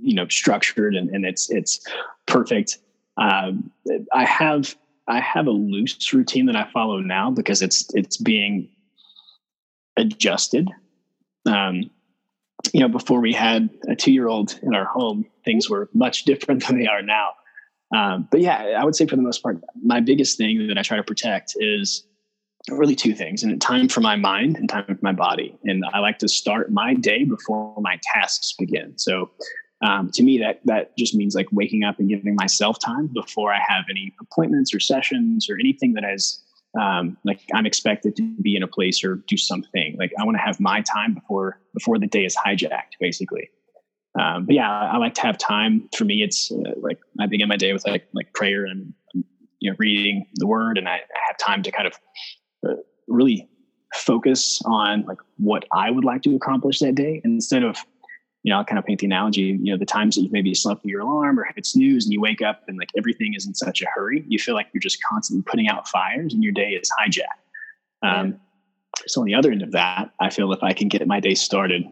you 0.00 0.14
know, 0.14 0.28
structured 0.28 0.94
and, 0.94 1.10
and 1.10 1.24
it's 1.24 1.50
it's 1.50 1.84
perfect. 2.26 2.78
Um, 3.16 3.72
I 4.12 4.24
have 4.24 4.76
I 5.08 5.20
have 5.20 5.46
a 5.46 5.50
loose 5.50 6.12
routine 6.12 6.46
that 6.46 6.56
I 6.56 6.70
follow 6.72 7.00
now 7.00 7.30
because 7.30 7.60
it's 7.60 7.92
it's 7.94 8.16
being 8.16 8.68
adjusted. 9.96 10.70
Um, 11.46 11.90
you 12.72 12.80
know, 12.80 12.88
before 12.88 13.20
we 13.20 13.32
had 13.32 13.70
a 13.88 13.94
two 13.94 14.12
year 14.12 14.28
old 14.28 14.58
in 14.62 14.74
our 14.74 14.84
home, 14.84 15.26
things 15.44 15.68
were 15.68 15.88
much 15.94 16.24
different 16.24 16.64
than 16.66 16.78
they 16.78 16.86
are 16.86 17.02
now. 17.02 17.30
Um, 17.94 18.28
but 18.30 18.40
yeah, 18.40 18.76
I 18.78 18.84
would 18.84 18.96
say 18.96 19.06
for 19.06 19.16
the 19.16 19.22
most 19.22 19.42
part, 19.42 19.60
my 19.82 20.00
biggest 20.00 20.38
thing 20.38 20.66
that 20.68 20.78
I 20.78 20.82
try 20.82 20.96
to 20.96 21.04
protect 21.04 21.54
is 21.56 22.04
really 22.70 22.94
two 22.94 23.14
things 23.14 23.42
and 23.42 23.60
time 23.60 23.88
for 23.88 24.00
my 24.00 24.16
mind 24.16 24.56
and 24.56 24.68
time 24.68 24.86
for 24.86 24.98
my 25.02 25.12
body. 25.12 25.56
And 25.64 25.84
I 25.92 25.98
like 25.98 26.18
to 26.18 26.28
start 26.28 26.72
my 26.72 26.94
day 26.94 27.24
before 27.24 27.74
my 27.80 28.00
tasks 28.02 28.54
begin. 28.58 28.94
So 28.96 29.30
um, 29.84 30.10
to 30.14 30.22
me, 30.22 30.38
that 30.38 30.60
that 30.64 30.96
just 30.96 31.14
means 31.14 31.34
like 31.34 31.46
waking 31.52 31.84
up 31.84 31.98
and 31.98 32.08
giving 32.08 32.34
myself 32.34 32.78
time 32.78 33.10
before 33.12 33.52
I 33.52 33.60
have 33.66 33.84
any 33.90 34.14
appointments 34.20 34.74
or 34.74 34.80
sessions 34.80 35.48
or 35.50 35.58
anything 35.58 35.92
that 35.94 36.04
is 36.04 36.42
um, 36.80 37.16
like 37.24 37.40
I'm 37.54 37.66
expected 37.66 38.16
to 38.16 38.22
be 38.42 38.56
in 38.56 38.62
a 38.62 38.68
place 38.68 39.04
or 39.04 39.16
do 39.26 39.36
something. 39.36 39.96
Like 39.98 40.12
I 40.18 40.24
want 40.24 40.36
to 40.36 40.42
have 40.42 40.60
my 40.60 40.80
time 40.82 41.14
before 41.14 41.60
before 41.72 41.98
the 41.98 42.06
day 42.06 42.24
is 42.24 42.36
hijacked, 42.36 42.98
basically. 43.00 43.50
Um, 44.18 44.46
but 44.46 44.54
yeah, 44.54 44.70
I 44.70 44.96
like 44.98 45.14
to 45.14 45.22
have 45.22 45.38
time. 45.38 45.88
For 45.96 46.04
me, 46.04 46.22
it's 46.22 46.50
uh, 46.50 46.72
like 46.80 46.98
I 47.20 47.26
begin 47.26 47.48
my 47.48 47.56
day 47.56 47.72
with 47.72 47.86
like 47.86 48.06
like 48.12 48.32
prayer 48.32 48.64
and 48.64 48.92
you 49.60 49.70
know 49.70 49.76
reading 49.78 50.26
the 50.34 50.46
Word, 50.46 50.78
and 50.78 50.88
I, 50.88 51.00
have 51.26 51.38
time 51.38 51.62
to 51.62 51.70
kind 51.70 51.86
of 51.86 51.94
uh, 52.68 52.74
really 53.08 53.48
focus 53.94 54.60
on 54.64 55.04
like 55.06 55.18
what 55.38 55.64
I 55.72 55.90
would 55.90 56.04
like 56.04 56.22
to 56.22 56.34
accomplish 56.34 56.80
that 56.80 56.94
day 56.94 57.20
instead 57.24 57.62
of 57.62 57.78
you 58.44 58.50
know, 58.50 58.58
I'll 58.58 58.64
kind 58.64 58.78
of 58.78 58.84
paint 58.84 59.00
the 59.00 59.06
analogy, 59.06 59.58
you 59.62 59.72
know, 59.72 59.78
the 59.78 59.86
times 59.86 60.14
that 60.14 60.22
you've 60.22 60.30
maybe 60.30 60.54
slept 60.54 60.82
through 60.82 60.90
your 60.90 61.00
alarm 61.00 61.40
or 61.40 61.44
hit 61.44 61.64
snooze 61.64 62.04
and 62.04 62.12
you 62.12 62.20
wake 62.20 62.42
up 62.42 62.62
and 62.68 62.76
like 62.76 62.90
everything 62.96 63.32
is 63.34 63.46
in 63.46 63.54
such 63.54 63.80
a 63.80 63.86
hurry, 63.86 64.22
you 64.28 64.38
feel 64.38 64.54
like 64.54 64.68
you're 64.74 64.82
just 64.82 65.02
constantly 65.02 65.42
putting 65.50 65.66
out 65.66 65.88
fires 65.88 66.34
and 66.34 66.44
your 66.44 66.52
day 66.52 66.72
is 66.72 66.90
hijacked. 67.00 68.06
Um, 68.06 68.38
so 69.06 69.22
on 69.22 69.26
the 69.26 69.34
other 69.34 69.50
end 69.50 69.62
of 69.62 69.72
that, 69.72 70.10
I 70.20 70.28
feel 70.28 70.52
if 70.52 70.62
I 70.62 70.74
can 70.74 70.88
get 70.88 71.06
my 71.06 71.20
day 71.20 71.34
started 71.34 71.90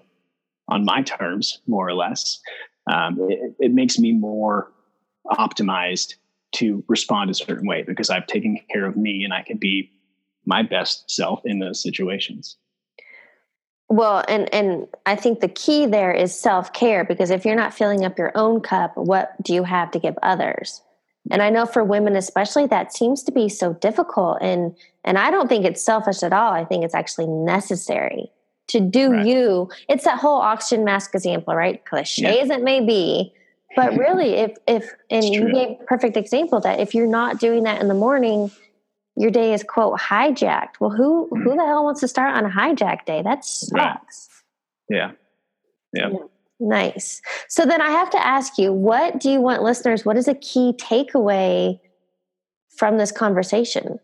on 0.68 0.84
my 0.84 1.02
terms, 1.02 1.58
more 1.66 1.88
or 1.88 1.94
less, 1.94 2.38
um, 2.92 3.16
it, 3.30 3.54
it 3.58 3.72
makes 3.72 3.98
me 3.98 4.12
more 4.12 4.70
optimized 5.28 6.16
to 6.56 6.84
respond 6.86 7.30
a 7.30 7.34
certain 7.34 7.66
way 7.66 7.82
because 7.82 8.10
I've 8.10 8.26
taken 8.26 8.58
care 8.70 8.84
of 8.84 8.94
me 8.94 9.24
and 9.24 9.32
I 9.32 9.40
can 9.40 9.56
be 9.56 9.90
my 10.44 10.62
best 10.62 11.10
self 11.10 11.40
in 11.46 11.60
those 11.60 11.82
situations. 11.82 12.58
Well, 13.92 14.24
and 14.26 14.52
and 14.54 14.86
I 15.04 15.16
think 15.16 15.40
the 15.40 15.48
key 15.48 15.84
there 15.84 16.14
is 16.14 16.34
self-care 16.34 17.04
because 17.04 17.28
if 17.28 17.44
you're 17.44 17.54
not 17.54 17.74
filling 17.74 18.06
up 18.06 18.16
your 18.16 18.32
own 18.34 18.62
cup, 18.62 18.96
what 18.96 19.34
do 19.42 19.52
you 19.52 19.64
have 19.64 19.90
to 19.90 19.98
give 19.98 20.16
others? 20.22 20.80
And 21.30 21.42
I 21.42 21.50
know 21.50 21.66
for 21.66 21.84
women 21.84 22.16
especially 22.16 22.66
that 22.68 22.94
seems 22.94 23.22
to 23.24 23.32
be 23.32 23.50
so 23.50 23.74
difficult 23.74 24.38
and 24.40 24.74
and 25.04 25.18
I 25.18 25.30
don't 25.30 25.46
think 25.46 25.66
it's 25.66 25.84
selfish 25.84 26.22
at 26.22 26.32
all. 26.32 26.54
I 26.54 26.64
think 26.64 26.86
it's 26.86 26.94
actually 26.94 27.26
necessary 27.26 28.30
to 28.68 28.80
do 28.80 29.12
right. 29.12 29.26
you. 29.26 29.68
It's 29.90 30.04
that 30.04 30.18
whole 30.18 30.40
oxygen 30.40 30.86
mask 30.86 31.14
example, 31.14 31.54
right? 31.54 31.84
Cliche 31.84 32.36
yeah. 32.36 32.42
as 32.42 32.48
it 32.48 32.62
may 32.62 32.80
be. 32.80 33.34
But 33.76 33.94
really, 33.98 34.36
if 34.36 34.56
if 34.66 34.90
and 35.10 35.22
you 35.22 35.52
gave 35.52 35.68
a 35.68 35.84
perfect 35.86 36.16
example 36.16 36.60
that 36.60 36.80
if 36.80 36.94
you're 36.94 37.06
not 37.06 37.40
doing 37.40 37.64
that 37.64 37.82
in 37.82 37.88
the 37.88 37.94
morning, 37.94 38.50
your 39.16 39.30
day 39.30 39.52
is 39.52 39.62
quote 39.62 39.98
hijacked. 39.98 40.80
Well, 40.80 40.90
who 40.90 41.28
mm. 41.32 41.42
who 41.42 41.56
the 41.56 41.64
hell 41.64 41.84
wants 41.84 42.00
to 42.00 42.08
start 42.08 42.34
on 42.34 42.46
a 42.46 42.50
hijack 42.50 43.04
day? 43.04 43.22
That 43.22 43.44
sucks. 43.44 43.72
Right. 43.72 43.98
Yeah. 44.88 45.12
yeah. 45.92 46.08
yeah. 46.10 46.18
Nice. 46.60 47.20
So 47.48 47.66
then 47.66 47.80
I 47.80 47.90
have 47.90 48.08
to 48.10 48.24
ask 48.24 48.56
you, 48.56 48.72
what 48.72 49.18
do 49.18 49.30
you 49.30 49.40
want 49.40 49.62
listeners? 49.62 50.04
What 50.04 50.16
is 50.16 50.28
a 50.28 50.34
key 50.34 50.74
takeaway 50.78 51.80
from 52.76 52.98
this 52.98 53.10
conversation? 53.10 53.98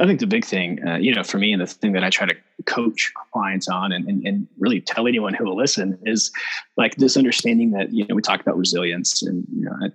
I 0.00 0.06
think 0.06 0.20
the 0.20 0.26
big 0.26 0.44
thing, 0.44 0.86
uh, 0.86 0.96
you 0.96 1.14
know, 1.14 1.22
for 1.22 1.38
me, 1.38 1.52
and 1.52 1.60
the 1.60 1.66
thing 1.66 1.92
that 1.92 2.04
I 2.04 2.10
try 2.10 2.26
to 2.26 2.34
coach 2.66 3.12
clients 3.32 3.68
on 3.68 3.92
and, 3.92 4.08
and, 4.08 4.26
and, 4.26 4.46
really 4.58 4.80
tell 4.80 5.06
anyone 5.06 5.34
who 5.34 5.44
will 5.44 5.56
listen 5.56 5.98
is 6.04 6.30
like 6.76 6.96
this 6.96 7.16
understanding 7.16 7.72
that, 7.72 7.92
you 7.92 8.06
know, 8.06 8.14
we 8.14 8.22
talk 8.22 8.40
about 8.40 8.56
resilience 8.56 9.22
and, 9.22 9.44
you 9.52 9.64
know, 9.64 9.72
I 9.82 9.88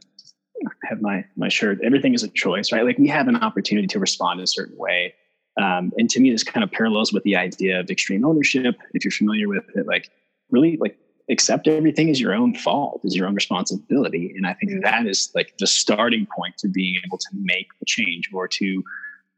have 0.84 1.02
my, 1.02 1.26
my 1.36 1.50
shirt, 1.50 1.80
everything 1.84 2.14
is 2.14 2.24
a 2.24 2.30
choice, 2.30 2.72
right? 2.72 2.86
Like 2.86 2.98
we 2.98 3.08
have 3.08 3.28
an 3.28 3.38
opportunity 3.38 3.88
to 3.88 4.00
respond 4.00 4.40
in 4.40 4.44
a 4.44 4.48
certain 4.48 4.78
way. 4.78 5.14
Um, 5.62 5.92
and 5.98 6.10
to 6.10 6.20
me, 6.20 6.32
this 6.32 6.44
kind 6.44 6.64
of 6.64 6.72
parallels 6.72 7.14
with 7.14 7.24
the 7.24 7.36
idea 7.36 7.80
of 7.80 7.90
extreme 7.90 8.26
ownership. 8.26 8.76
If 8.94 9.06
you're 9.06 9.12
familiar 9.12 9.48
with 9.48 9.64
it, 9.76 9.86
like 9.86 10.10
really 10.50 10.78
like 10.78 10.98
accept 11.30 11.68
everything 11.68 12.10
as 12.10 12.20
your 12.20 12.34
own 12.34 12.56
fault, 12.56 13.02
is 13.04 13.16
your 13.16 13.28
own 13.28 13.36
responsibility. 13.36 14.34
And 14.36 14.48
I 14.48 14.54
think 14.54 14.84
that 14.84 15.06
is 15.06 15.32
like 15.36 15.54
the 15.60 15.68
starting 15.68 16.28
point 16.36 16.58
to 16.60 16.68
being 16.68 17.00
able 17.06 17.18
to 17.18 17.30
make 17.34 17.68
a 17.82 17.86
change 17.86 18.30
or 18.34 18.48
to 18.48 18.84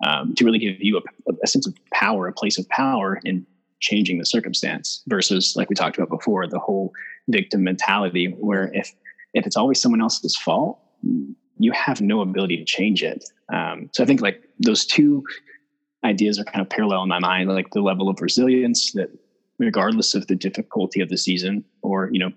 um, 0.06 0.36
to 0.36 0.44
really 0.44 0.60
give 0.60 0.76
you 0.82 0.98
a, 0.98 1.34
a, 1.42 1.48
sense 1.48 1.66
of 1.66 1.74
power, 1.94 2.28
a 2.28 2.34
place 2.34 2.58
of 2.60 2.68
power 2.68 3.22
in 3.24 3.46
changing 3.80 4.18
the 4.18 4.26
circumstance 4.26 5.02
versus 5.08 5.56
like 5.56 5.70
we 5.70 5.76
talked 5.76 5.98
about 5.98 6.10
before, 6.10 6.46
the 6.48 6.60
whole 6.60 6.92
victim 7.30 7.64
mentality 7.64 8.28
where 8.40 8.70
if 8.74 8.94
if 9.34 9.46
it's 9.46 9.56
always 9.56 9.82
someone 9.82 10.02
else's 10.02 10.36
fault, 10.36 10.80
you 11.58 11.72
have 11.72 12.02
no 12.02 12.22
ability 12.22 12.58
to 12.58 12.66
change 12.66 13.04
it. 13.04 13.24
Um, 13.54 13.90
so 13.94 14.04
I 14.04 14.06
think 14.06 14.22
like 14.22 14.44
those 14.60 14.86
two 14.86 15.24
ideas 16.04 16.40
are 16.40 16.44
kind 16.44 16.62
of 16.62 16.70
parallel 16.70 17.04
in 17.04 17.10
my 17.10 17.20
mind, 17.20 17.50
like 17.50 17.72
the 17.72 17.82
level 17.82 18.10
of 18.10 18.22
resilience 18.22 18.92
that 18.94 19.10
regardless 19.58 20.14
of 20.16 20.28
the 20.28 20.36
difficulty 20.36 21.02
of 21.02 21.10
the 21.10 21.18
season 21.18 21.64
or, 21.82 22.10
you 22.12 22.20
know, 22.20 22.32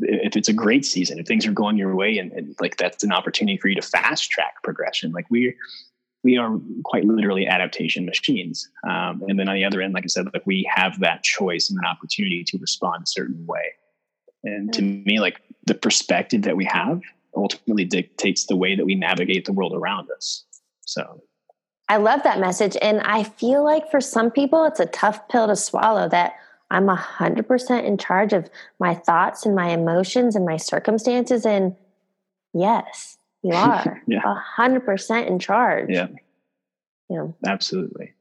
if 0.00 0.36
it's 0.36 0.48
a 0.48 0.52
great 0.52 0.84
season, 0.84 1.18
if 1.18 1.26
things 1.26 1.46
are 1.46 1.52
going 1.52 1.78
your 1.78 1.94
way 1.94 2.18
and, 2.18 2.32
and 2.32 2.54
like 2.60 2.76
that's 2.76 3.04
an 3.04 3.12
opportunity 3.12 3.56
for 3.56 3.68
you 3.68 3.76
to 3.76 3.82
fast 3.82 4.30
track 4.30 4.54
progression. 4.62 5.12
Like 5.12 5.26
we 5.30 5.54
we 6.24 6.36
are 6.36 6.58
quite 6.84 7.04
literally 7.04 7.46
adaptation 7.46 8.04
machines. 8.04 8.68
Um, 8.88 9.22
and 9.28 9.38
then 9.38 9.48
on 9.48 9.54
the 9.54 9.64
other 9.64 9.80
end, 9.80 9.94
like 9.94 10.02
I 10.02 10.08
said, 10.08 10.26
like 10.34 10.44
we 10.46 10.68
have 10.74 10.98
that 10.98 11.22
choice 11.22 11.70
and 11.70 11.78
an 11.78 11.84
opportunity 11.84 12.42
to 12.44 12.58
respond 12.58 13.04
a 13.04 13.06
certain 13.06 13.46
way. 13.46 13.72
And 14.42 14.72
to 14.72 14.82
mm. 14.82 15.06
me, 15.06 15.20
like 15.20 15.40
the 15.66 15.74
perspective 15.74 16.42
that 16.42 16.56
we 16.56 16.64
have 16.64 17.00
ultimately 17.36 17.84
dictates 17.84 18.46
the 18.46 18.56
way 18.56 18.74
that 18.74 18.84
we 18.84 18.94
navigate 18.94 19.44
the 19.44 19.52
world 19.52 19.72
around 19.74 20.08
us. 20.10 20.44
So 20.82 21.22
I 21.88 21.96
love 21.96 22.22
that 22.22 22.40
message. 22.40 22.76
And 22.82 23.00
I 23.00 23.22
feel 23.24 23.64
like 23.64 23.90
for 23.90 24.00
some 24.00 24.30
people, 24.30 24.64
it's 24.64 24.80
a 24.80 24.86
tough 24.86 25.28
pill 25.28 25.46
to 25.46 25.56
swallow 25.56 26.08
that 26.08 26.34
I'm 26.70 26.86
100% 26.86 27.84
in 27.84 27.96
charge 27.96 28.32
of 28.32 28.50
my 28.78 28.94
thoughts 28.94 29.46
and 29.46 29.54
my 29.54 29.70
emotions 29.70 30.36
and 30.36 30.44
my 30.44 30.58
circumstances. 30.58 31.46
And 31.46 31.76
yes, 32.52 33.16
you 33.42 33.54
are 33.54 34.02
yeah. 34.06 34.20
100% 34.58 35.26
in 35.26 35.38
charge. 35.38 35.88
Yeah. 35.88 36.08
Yeah. 37.08 37.28
Absolutely. 37.46 38.12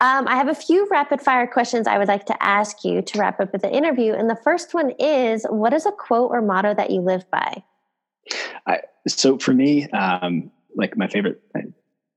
Um, 0.00 0.28
I 0.28 0.36
have 0.36 0.48
a 0.48 0.54
few 0.54 0.86
rapid 0.90 1.20
fire 1.20 1.46
questions 1.46 1.86
I 1.86 1.98
would 1.98 2.08
like 2.08 2.26
to 2.26 2.42
ask 2.42 2.84
you 2.84 3.02
to 3.02 3.18
wrap 3.18 3.40
up 3.40 3.52
with 3.52 3.62
the 3.62 3.72
interview. 3.72 4.12
And 4.12 4.30
the 4.30 4.38
first 4.44 4.74
one 4.74 4.90
is 4.98 5.44
What 5.48 5.72
is 5.72 5.86
a 5.86 5.92
quote 5.92 6.30
or 6.30 6.40
motto 6.40 6.74
that 6.74 6.90
you 6.90 7.00
live 7.00 7.28
by? 7.30 7.62
I, 8.66 8.80
so 9.06 9.38
for 9.38 9.52
me, 9.52 9.88
um, 9.90 10.50
like 10.76 10.96
my 10.96 11.08
favorite, 11.08 11.40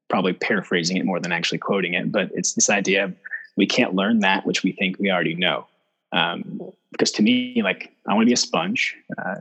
probably 0.09 0.33
paraphrasing 0.33 0.97
it 0.97 1.05
more 1.05 1.19
than 1.19 1.31
actually 1.31 1.57
quoting 1.57 1.93
it, 1.93 2.11
but 2.11 2.29
it's 2.33 2.53
this 2.53 2.69
idea 2.69 3.05
of 3.05 3.15
we 3.57 3.65
can't 3.65 3.93
learn 3.93 4.19
that 4.19 4.45
which 4.45 4.63
we 4.63 4.71
think 4.73 4.99
we 4.99 5.11
already 5.11 5.35
know. 5.35 5.67
Um, 6.11 6.61
because 6.91 7.11
to 7.13 7.21
me, 7.21 7.61
like 7.63 7.91
I 8.07 8.13
want 8.13 8.23
to 8.23 8.29
be 8.29 8.33
a 8.33 8.37
sponge. 8.37 8.95
Uh, 9.17 9.35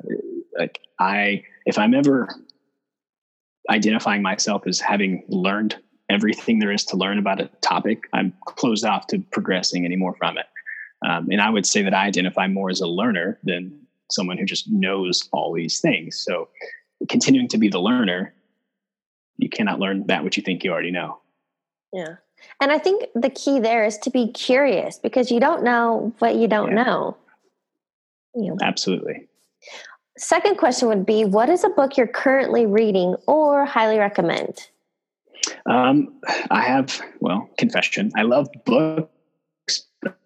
like 0.58 0.80
I, 0.98 1.44
if 1.66 1.78
I'm 1.78 1.94
ever 1.94 2.28
identifying 3.68 4.22
myself 4.22 4.66
as 4.66 4.80
having 4.80 5.24
learned 5.28 5.76
everything 6.08 6.58
there 6.58 6.72
is 6.72 6.84
to 6.86 6.96
learn 6.96 7.18
about 7.18 7.40
a 7.40 7.50
topic, 7.60 8.04
I'm 8.12 8.32
closed 8.46 8.84
off 8.84 9.06
to 9.08 9.18
progressing 9.32 9.84
any 9.84 9.96
more 9.96 10.14
from 10.14 10.38
it. 10.38 10.46
Um, 11.06 11.28
and 11.30 11.40
I 11.40 11.50
would 11.50 11.66
say 11.66 11.82
that 11.82 11.94
I 11.94 12.06
identify 12.06 12.46
more 12.46 12.70
as 12.70 12.80
a 12.80 12.86
learner 12.86 13.38
than 13.42 13.86
someone 14.12 14.38
who 14.38 14.44
just 14.44 14.70
knows 14.70 15.28
all 15.32 15.52
these 15.52 15.80
things. 15.80 16.18
So 16.18 16.48
continuing 17.08 17.48
to 17.48 17.58
be 17.58 17.68
the 17.68 17.80
learner, 17.80 18.34
you 19.36 19.48
cannot 19.48 19.78
learn 19.78 20.06
that 20.06 20.24
which 20.24 20.36
you 20.36 20.42
think 20.42 20.64
you 20.64 20.72
already 20.72 20.90
know. 20.90 21.20
Yeah. 21.92 22.16
And 22.60 22.72
I 22.72 22.78
think 22.78 23.04
the 23.14 23.30
key 23.30 23.58
there 23.58 23.84
is 23.84 23.98
to 23.98 24.10
be 24.10 24.28
curious 24.32 24.98
because 24.98 25.30
you 25.30 25.40
don't 25.40 25.62
know 25.62 26.12
what 26.18 26.36
you 26.36 26.48
don't 26.48 26.76
yeah. 26.76 26.84
know. 26.84 27.16
You 28.34 28.50
know. 28.50 28.58
Absolutely. 28.62 29.26
Second 30.16 30.58
question 30.58 30.88
would 30.88 31.06
be 31.06 31.24
What 31.24 31.48
is 31.48 31.64
a 31.64 31.70
book 31.70 31.96
you're 31.96 32.06
currently 32.06 32.66
reading 32.66 33.16
or 33.26 33.64
highly 33.64 33.98
recommend? 33.98 34.68
Um, 35.66 36.20
I 36.50 36.62
have, 36.62 37.00
well, 37.20 37.48
confession. 37.58 38.12
I 38.16 38.22
love 38.22 38.48
books, 38.66 39.86
but 40.02 40.16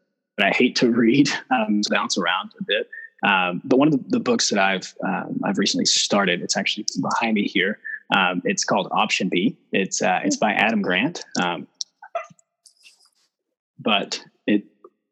I 0.41 0.51
hate 0.51 0.77
to 0.77 0.91
read, 0.91 1.31
um, 1.51 1.83
bounce 1.89 2.19
around 2.19 2.51
a 2.59 2.65
bit. 2.65 2.89
Um, 3.25 3.63
but 3.65 3.79
one 3.79 3.89
of 3.89 3.93
the, 3.93 4.05
the 4.09 4.21
books 4.21 4.51
that 4.51 4.59
I've 4.59 4.95
um, 5.05 5.41
I've 5.45 5.59
recently 5.59 5.87
started, 5.87 6.43
it's 6.43 6.57
actually 6.57 6.87
behind 7.01 7.35
me 7.35 7.49
here. 7.49 7.79
Um, 8.15 8.43
it's 8.45 8.65
called 8.65 8.89
Option 8.93 9.29
B. 9.29 9.57
It's 9.73 10.03
uh, 10.03 10.21
it's 10.25 10.37
by 10.37 10.53
Adam 10.53 10.83
Grant. 10.83 11.25
Um, 11.43 11.67
but 13.79 14.23
it 14.47 14.65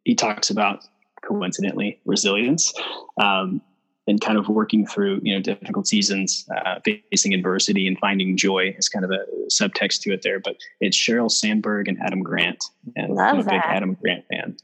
he 0.04 0.14
talks 0.14 0.50
about 0.50 0.84
coincidentally 1.24 2.00
resilience 2.04 2.72
um, 3.20 3.62
and 4.06 4.20
kind 4.20 4.36
of 4.36 4.48
working 4.48 4.86
through 4.86 5.20
you 5.22 5.34
know 5.34 5.40
difficult 5.40 5.86
seasons, 5.86 6.46
uh, 6.54 6.80
facing 7.10 7.32
adversity 7.32 7.86
and 7.86 7.98
finding 7.98 8.36
joy 8.36 8.74
is 8.76 8.88
kind 8.88 9.04
of 9.04 9.10
a 9.10 9.24
subtext 9.48 10.00
to 10.02 10.12
it 10.12 10.22
there. 10.22 10.38
But 10.40 10.56
it's 10.80 10.96
Sheryl 10.96 11.30
Sandberg 11.30 11.88
and 11.88 11.98
Adam 12.02 12.22
Grant, 12.22 12.62
and 12.96 13.14
Love 13.14 13.34
I'm 13.34 13.40
a 13.40 13.42
that. 13.44 13.50
big 13.50 13.60
Adam 13.64 13.94
Grant 13.94 14.24
fan. 14.30 14.56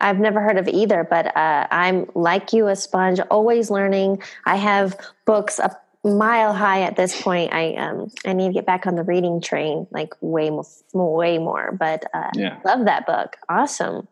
I've 0.00 0.18
never 0.18 0.40
heard 0.40 0.58
of 0.58 0.68
either, 0.68 1.04
but 1.08 1.36
uh, 1.36 1.66
I'm 1.70 2.06
like 2.14 2.52
you, 2.52 2.68
a 2.68 2.76
sponge, 2.76 3.20
always 3.30 3.70
learning. 3.70 4.22
I 4.44 4.56
have 4.56 4.98
books 5.24 5.58
a 5.58 5.76
mile 6.04 6.52
high 6.52 6.82
at 6.82 6.96
this 6.96 7.20
point. 7.20 7.52
I 7.52 7.74
um 7.74 8.10
I 8.24 8.32
need 8.32 8.48
to 8.48 8.52
get 8.52 8.66
back 8.66 8.86
on 8.86 8.94
the 8.94 9.02
reading 9.02 9.40
train, 9.40 9.86
like 9.90 10.14
way 10.20 10.50
more, 10.50 10.66
way 10.92 11.38
more. 11.38 11.72
But 11.72 12.04
uh, 12.14 12.30
yeah. 12.34 12.60
love 12.64 12.84
that 12.84 13.06
book. 13.06 13.36
Awesome 13.48 14.06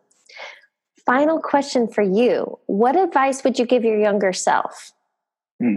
final 1.07 1.41
question 1.41 1.89
for 1.89 2.03
you 2.03 2.59
What 2.67 2.97
advice 2.97 3.45
would 3.45 3.59
you 3.59 3.67
give 3.67 3.85
your 3.85 3.99
younger 3.99 4.33
self? 4.33 4.93
Hmm. 5.61 5.77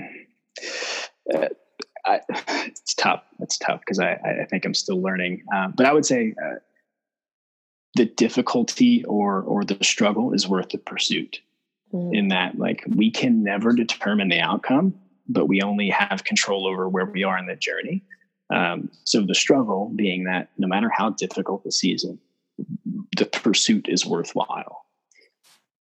Uh, 1.33 1.47
I, 2.05 2.21
it's 2.65 2.93
tough. 2.93 3.23
It's 3.39 3.57
tough 3.57 3.81
because 3.81 3.99
I, 3.99 4.13
I 4.13 4.45
think 4.49 4.65
I'm 4.65 4.73
still 4.73 5.01
learning. 5.01 5.43
Uh, 5.53 5.69
but 5.75 5.85
I 5.85 5.93
would 5.93 6.05
say 6.05 6.33
uh, 6.43 6.55
the 7.97 8.05
difficulty 8.05 9.03
or 9.05 9.41
or 9.41 9.65
the 9.65 9.77
struggle 9.83 10.33
is 10.33 10.47
worth 10.47 10.69
the 10.69 10.77
pursuit. 10.77 11.41
Mm. 11.93 12.15
In 12.15 12.27
that, 12.29 12.57
like 12.57 12.83
we 12.87 13.11
can 13.11 13.43
never 13.43 13.73
determine 13.73 14.29
the 14.29 14.39
outcome, 14.39 14.93
but 15.27 15.47
we 15.47 15.61
only 15.61 15.89
have 15.89 16.23
control 16.23 16.67
over 16.67 16.87
where 16.87 17.05
we 17.05 17.23
are 17.23 17.37
in 17.37 17.47
the 17.47 17.55
journey. 17.55 18.03
Um, 18.53 18.89
so 19.03 19.21
the 19.21 19.35
struggle 19.35 19.91
being 19.95 20.25
that 20.25 20.49
no 20.57 20.67
matter 20.67 20.89
how 20.89 21.09
difficult 21.11 21.63
the 21.63 21.71
season, 21.71 22.19
the 23.17 23.25
pursuit 23.25 23.87
is 23.89 24.05
worthwhile. 24.05 24.85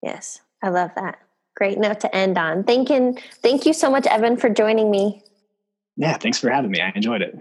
Yes, 0.02 0.42
I 0.62 0.70
love 0.70 0.92
that. 0.96 1.20
Great 1.56 1.78
note 1.78 2.00
to 2.02 2.16
end 2.16 2.38
on. 2.38 2.64
Thank 2.64 2.90
you, 2.90 3.16
thank 3.42 3.66
you 3.66 3.74
so 3.74 3.90
much, 3.90 4.06
Evan, 4.08 4.38
for 4.38 4.50
joining 4.50 4.92
me. 4.92 5.24
Yeah, 5.96 6.18
thanks 6.18 6.40
for 6.40 6.50
having 6.50 6.72
me. 6.72 6.82
I 6.82 6.92
enjoyed 6.96 7.22
it. 7.22 7.38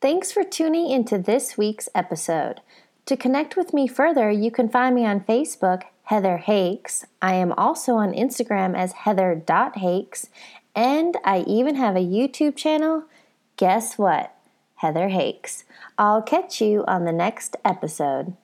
Thanks 0.00 0.32
for 0.32 0.44
tuning 0.44 0.90
into 0.90 1.16
this 1.16 1.56
week's 1.56 1.88
episode. 1.94 2.60
To 3.06 3.16
connect 3.18 3.54
with 3.54 3.74
me 3.74 3.86
further, 3.86 4.30
you 4.30 4.50
can 4.50 4.68
find 4.68 4.94
me 4.94 5.04
on 5.04 5.20
Facebook, 5.20 5.82
Heather 6.04 6.38
Hakes. 6.38 7.04
I 7.20 7.34
am 7.34 7.52
also 7.52 7.96
on 7.96 8.12
Instagram 8.12 8.74
as 8.74 8.92
heather.hakes, 8.92 10.28
and 10.74 11.16
I 11.22 11.44
even 11.46 11.74
have 11.74 11.96
a 11.96 12.00
YouTube 12.00 12.56
channel. 12.56 13.04
Guess 13.58 13.98
what? 13.98 14.34
Heather 14.76 15.08
Hakes. 15.08 15.64
I'll 15.98 16.22
catch 16.22 16.62
you 16.62 16.82
on 16.88 17.04
the 17.04 17.12
next 17.12 17.56
episode. 17.64 18.36